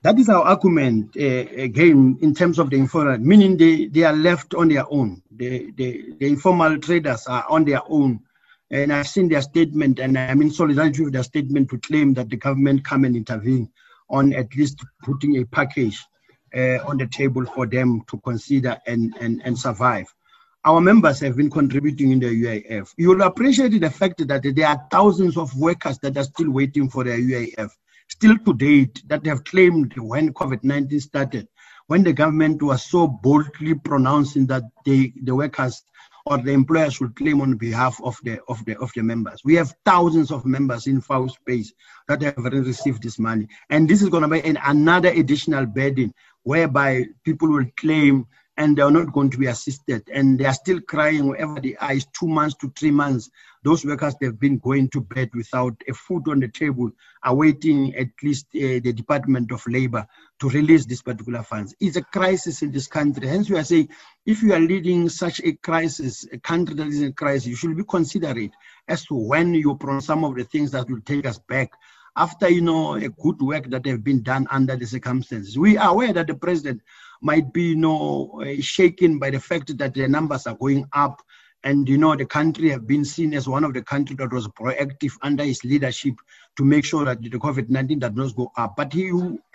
That 0.00 0.18
is 0.18 0.30
our 0.30 0.42
argument, 0.42 1.14
uh, 1.14 1.20
again, 1.20 2.16
in 2.22 2.34
terms 2.34 2.58
of 2.58 2.70
the 2.70 2.78
informal, 2.78 3.18
meaning 3.18 3.58
they, 3.58 3.84
they 3.84 4.04
are 4.04 4.14
left 4.14 4.54
on 4.54 4.70
their 4.70 4.90
own. 4.90 5.20
The, 5.30 5.72
the, 5.72 6.14
the 6.18 6.26
informal 6.26 6.78
traders 6.78 7.26
are 7.26 7.44
on 7.50 7.66
their 7.66 7.82
own 7.86 8.20
and 8.72 8.92
I've 8.92 9.08
seen 9.08 9.28
their 9.28 9.42
statement, 9.42 9.98
and 9.98 10.18
I'm 10.18 10.40
in 10.40 10.50
solidarity 10.50 11.04
with 11.04 11.12
their 11.12 11.22
statement 11.22 11.68
to 11.70 11.78
claim 11.78 12.14
that 12.14 12.30
the 12.30 12.36
government 12.36 12.84
come 12.84 13.04
and 13.04 13.14
intervene 13.14 13.70
on 14.08 14.32
at 14.32 14.54
least 14.56 14.82
putting 15.02 15.36
a 15.38 15.44
package 15.44 16.02
uh, 16.56 16.78
on 16.86 16.96
the 16.96 17.06
table 17.06 17.44
for 17.44 17.66
them 17.66 18.02
to 18.08 18.18
consider 18.18 18.78
and, 18.86 19.14
and, 19.20 19.42
and 19.44 19.58
survive. 19.58 20.06
Our 20.64 20.80
members 20.80 21.20
have 21.20 21.36
been 21.36 21.50
contributing 21.50 22.12
in 22.12 22.20
the 22.20 22.26
UIF. 22.26 22.92
You 22.96 23.10
will 23.10 23.22
appreciate 23.22 23.78
the 23.78 23.90
fact 23.90 24.26
that 24.26 24.42
there 24.42 24.68
are 24.68 24.86
thousands 24.90 25.36
of 25.36 25.54
workers 25.56 25.98
that 25.98 26.16
are 26.16 26.24
still 26.24 26.50
waiting 26.50 26.88
for 26.88 27.04
their 27.04 27.18
UIF, 27.18 27.70
still 28.08 28.38
to 28.38 28.54
date, 28.54 29.02
that 29.08 29.26
have 29.26 29.44
claimed 29.44 29.92
when 29.98 30.32
COVID 30.32 30.62
19 30.62 31.00
started, 31.00 31.48
when 31.88 32.04
the 32.04 32.12
government 32.12 32.62
was 32.62 32.84
so 32.84 33.06
boldly 33.06 33.74
pronouncing 33.74 34.46
that 34.46 34.62
they, 34.86 35.12
the 35.22 35.34
workers 35.34 35.82
or 36.26 36.38
the 36.38 36.52
employer 36.52 36.90
should 36.90 37.14
claim 37.16 37.40
on 37.40 37.56
behalf 37.56 38.00
of 38.02 38.16
the 38.22 38.40
of 38.48 38.64
the 38.64 38.78
of 38.78 38.90
the 38.94 39.02
members. 39.02 39.40
We 39.44 39.54
have 39.56 39.74
thousands 39.84 40.30
of 40.30 40.44
members 40.44 40.86
in 40.86 41.00
Fawu 41.00 41.30
space 41.30 41.72
that 42.08 42.22
have 42.22 42.36
received 42.38 43.02
this 43.02 43.18
money, 43.18 43.48
and 43.70 43.88
this 43.88 44.02
is 44.02 44.08
going 44.08 44.22
to 44.22 44.28
be 44.28 44.40
an, 44.40 44.58
another 44.64 45.08
additional 45.10 45.66
burden 45.66 46.12
whereby 46.44 47.04
people 47.24 47.48
will 47.48 47.66
claim 47.76 48.26
and 48.56 48.76
they 48.76 48.82
are 48.82 48.90
not 48.90 49.12
going 49.12 49.30
to 49.30 49.38
be 49.38 49.46
assisted 49.46 50.02
and 50.12 50.38
they 50.38 50.44
are 50.44 50.52
still 50.52 50.80
crying 50.80 51.26
wherever 51.26 51.58
they 51.60 51.74
are. 51.76 51.92
It's 51.92 52.06
two 52.06 52.28
months 52.28 52.54
to 52.56 52.72
three 52.76 52.90
months. 52.90 53.30
Those 53.64 53.84
workers 53.84 54.14
they've 54.20 54.38
been 54.38 54.58
going 54.58 54.88
to 54.90 55.00
bed 55.00 55.30
without 55.34 55.80
a 55.88 55.94
food 55.94 56.28
on 56.28 56.40
the 56.40 56.48
table, 56.48 56.90
awaiting 57.24 57.94
at 57.94 58.08
least 58.22 58.46
uh, 58.54 58.80
the 58.82 58.92
Department 58.92 59.52
of 59.52 59.66
Labor 59.66 60.06
to 60.40 60.48
release 60.50 60.84
these 60.84 61.02
particular 61.02 61.42
funds. 61.42 61.74
It's 61.80 61.96
a 61.96 62.02
crisis 62.02 62.62
in 62.62 62.72
this 62.72 62.88
country. 62.88 63.26
Hence, 63.26 63.48
we 63.48 63.58
are 63.58 63.64
saying 63.64 63.88
if 64.26 64.42
you 64.42 64.52
are 64.52 64.60
leading 64.60 65.08
such 65.08 65.40
a 65.40 65.52
crisis, 65.52 66.26
a 66.30 66.38
country 66.38 66.74
that 66.74 66.88
is 66.88 67.00
in 67.00 67.12
crisis, 67.14 67.46
you 67.46 67.56
should 67.56 67.76
be 67.76 67.84
considerate 67.84 68.52
as 68.86 69.04
to 69.06 69.14
when 69.14 69.54
you 69.54 69.76
pronounce 69.76 70.06
some 70.06 70.24
of 70.24 70.34
the 70.34 70.44
things 70.44 70.72
that 70.72 70.90
will 70.90 71.00
take 71.00 71.24
us 71.24 71.38
back 71.38 71.72
after 72.16 72.48
you 72.48 72.60
know 72.60 72.94
a 72.94 73.08
good 73.08 73.40
work 73.40 73.70
that 73.70 73.86
have 73.86 74.04
been 74.04 74.22
done 74.22 74.46
under 74.50 74.76
the 74.76 74.86
circumstances. 74.86 75.58
We 75.58 75.76
are 75.76 75.90
aware 75.90 76.12
that 76.12 76.26
the 76.26 76.34
president 76.34 76.82
might 77.20 77.52
be 77.52 77.68
you 77.68 77.76
know 77.76 78.42
uh, 78.44 78.60
shaken 78.60 79.18
by 79.18 79.30
the 79.30 79.40
fact 79.40 79.76
that 79.78 79.94
the 79.94 80.08
numbers 80.08 80.46
are 80.46 80.56
going 80.56 80.86
up 80.92 81.22
and 81.64 81.88
you 81.88 81.96
know 81.96 82.16
the 82.16 82.26
country 82.26 82.70
have 82.70 82.86
been 82.86 83.04
seen 83.04 83.34
as 83.34 83.48
one 83.48 83.64
of 83.64 83.72
the 83.74 83.82
countries 83.82 84.18
that 84.18 84.32
was 84.32 84.48
proactive 84.48 85.12
under 85.22 85.44
his 85.44 85.64
leadership 85.64 86.14
to 86.56 86.64
make 86.64 86.84
sure 86.84 87.04
that 87.04 87.22
the 87.22 87.30
COVID-19 87.30 88.00
does 88.00 88.12
not 88.12 88.36
go 88.36 88.52
up. 88.56 88.76
But 88.76 88.94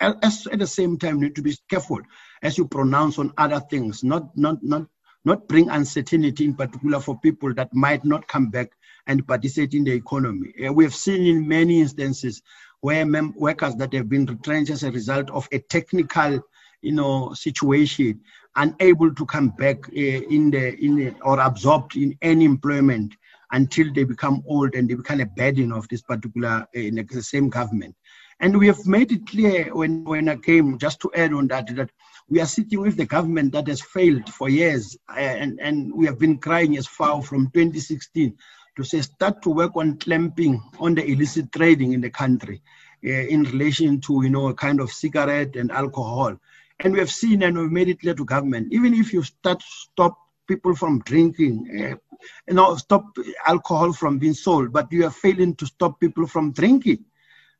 as, 0.00 0.46
at 0.46 0.58
the 0.58 0.66
same 0.66 0.98
time, 0.98 1.20
need 1.20 1.36
to 1.36 1.42
be 1.42 1.56
careful 1.68 2.00
as 2.42 2.58
you 2.58 2.66
pronounce 2.66 3.18
on 3.18 3.32
other 3.36 3.60
things, 3.60 4.02
not 4.02 4.36
not 4.36 4.62
not 4.62 4.86
not 5.24 5.46
bring 5.48 5.68
uncertainty 5.68 6.44
in 6.44 6.54
particular 6.54 7.00
for 7.00 7.18
people 7.20 7.52
that 7.54 7.74
might 7.74 8.04
not 8.04 8.26
come 8.26 8.48
back 8.50 8.70
and 9.08 9.26
participate 9.26 9.74
in 9.74 9.84
the 9.84 9.92
economy. 9.92 10.52
Uh, 10.66 10.72
we 10.72 10.84
have 10.84 10.94
seen 10.94 11.26
in 11.26 11.48
many 11.48 11.80
instances 11.80 12.42
where 12.80 13.04
mem- 13.04 13.34
workers 13.36 13.74
that 13.76 13.92
have 13.92 14.08
been 14.08 14.26
retrenched 14.26 14.70
as 14.70 14.84
a 14.84 14.90
result 14.92 15.30
of 15.30 15.48
a 15.52 15.58
technical 15.58 16.40
you 16.82 16.92
know 16.92 17.32
situation 17.34 18.20
unable 18.56 19.12
to 19.14 19.26
come 19.26 19.48
back 19.50 19.88
uh, 19.88 20.20
in 20.36 20.50
the 20.50 20.76
in 20.84 20.96
the, 20.96 21.14
or 21.22 21.40
absorbed 21.40 21.96
in 21.96 22.16
any 22.22 22.44
employment 22.44 23.14
until 23.52 23.92
they 23.94 24.04
become 24.04 24.42
old 24.46 24.74
and 24.74 24.88
they 24.88 24.94
become 24.94 25.20
a 25.20 25.26
burden 25.26 25.72
of 25.72 25.88
this 25.88 26.02
particular 26.02 26.66
uh, 26.76 27.20
same 27.20 27.48
government 27.48 27.94
and 28.40 28.56
we 28.56 28.66
have 28.66 28.86
made 28.86 29.10
it 29.10 29.26
clear 29.26 29.74
when 29.74 30.04
when 30.04 30.28
i 30.28 30.36
came 30.36 30.78
just 30.78 31.00
to 31.00 31.10
add 31.16 31.32
on 31.32 31.48
that 31.48 31.66
that 31.74 31.90
we 32.28 32.40
are 32.40 32.46
sitting 32.46 32.80
with 32.80 32.96
the 32.96 33.06
government 33.06 33.52
that 33.52 33.66
has 33.66 33.80
failed 33.80 34.28
for 34.28 34.48
years 34.48 34.96
and 35.16 35.58
and 35.60 35.92
we 35.94 36.06
have 36.06 36.18
been 36.18 36.38
crying 36.38 36.76
as 36.76 36.86
far 36.86 37.22
from 37.22 37.50
2016 37.52 38.36
to 38.78 38.84
say 38.84 39.02
start 39.02 39.42
to 39.42 39.50
work 39.50 39.76
on 39.76 39.98
clamping 39.98 40.62
on 40.78 40.94
the 40.94 41.04
illicit 41.04 41.52
trading 41.52 41.92
in 41.92 42.00
the 42.00 42.10
country 42.10 42.62
uh, 43.04 43.24
in 43.34 43.42
relation 43.42 44.00
to 44.00 44.22
you 44.22 44.30
know 44.30 44.46
a 44.48 44.54
kind 44.54 44.80
of 44.80 44.90
cigarette 44.90 45.56
and 45.56 45.70
alcohol 45.70 46.34
and 46.80 46.92
we 46.92 46.98
have 47.00 47.10
seen 47.10 47.42
and 47.42 47.58
we've 47.58 47.72
made 47.72 47.88
it 47.88 48.00
clear 48.00 48.14
to 48.14 48.24
government, 48.24 48.68
even 48.72 48.94
if 48.94 49.12
you 49.12 49.22
start 49.22 49.62
stop 49.62 50.16
people 50.46 50.74
from 50.74 51.00
drinking, 51.00 51.68
uh, 51.70 52.16
you 52.46 52.54
know, 52.54 52.76
stop 52.76 53.04
alcohol 53.46 53.92
from 53.92 54.18
being 54.18 54.34
sold, 54.34 54.72
but 54.72 54.90
you 54.92 55.04
are 55.04 55.10
failing 55.10 55.54
to 55.56 55.66
stop 55.66 56.00
people 56.00 56.26
from 56.26 56.52
drinking. 56.52 57.04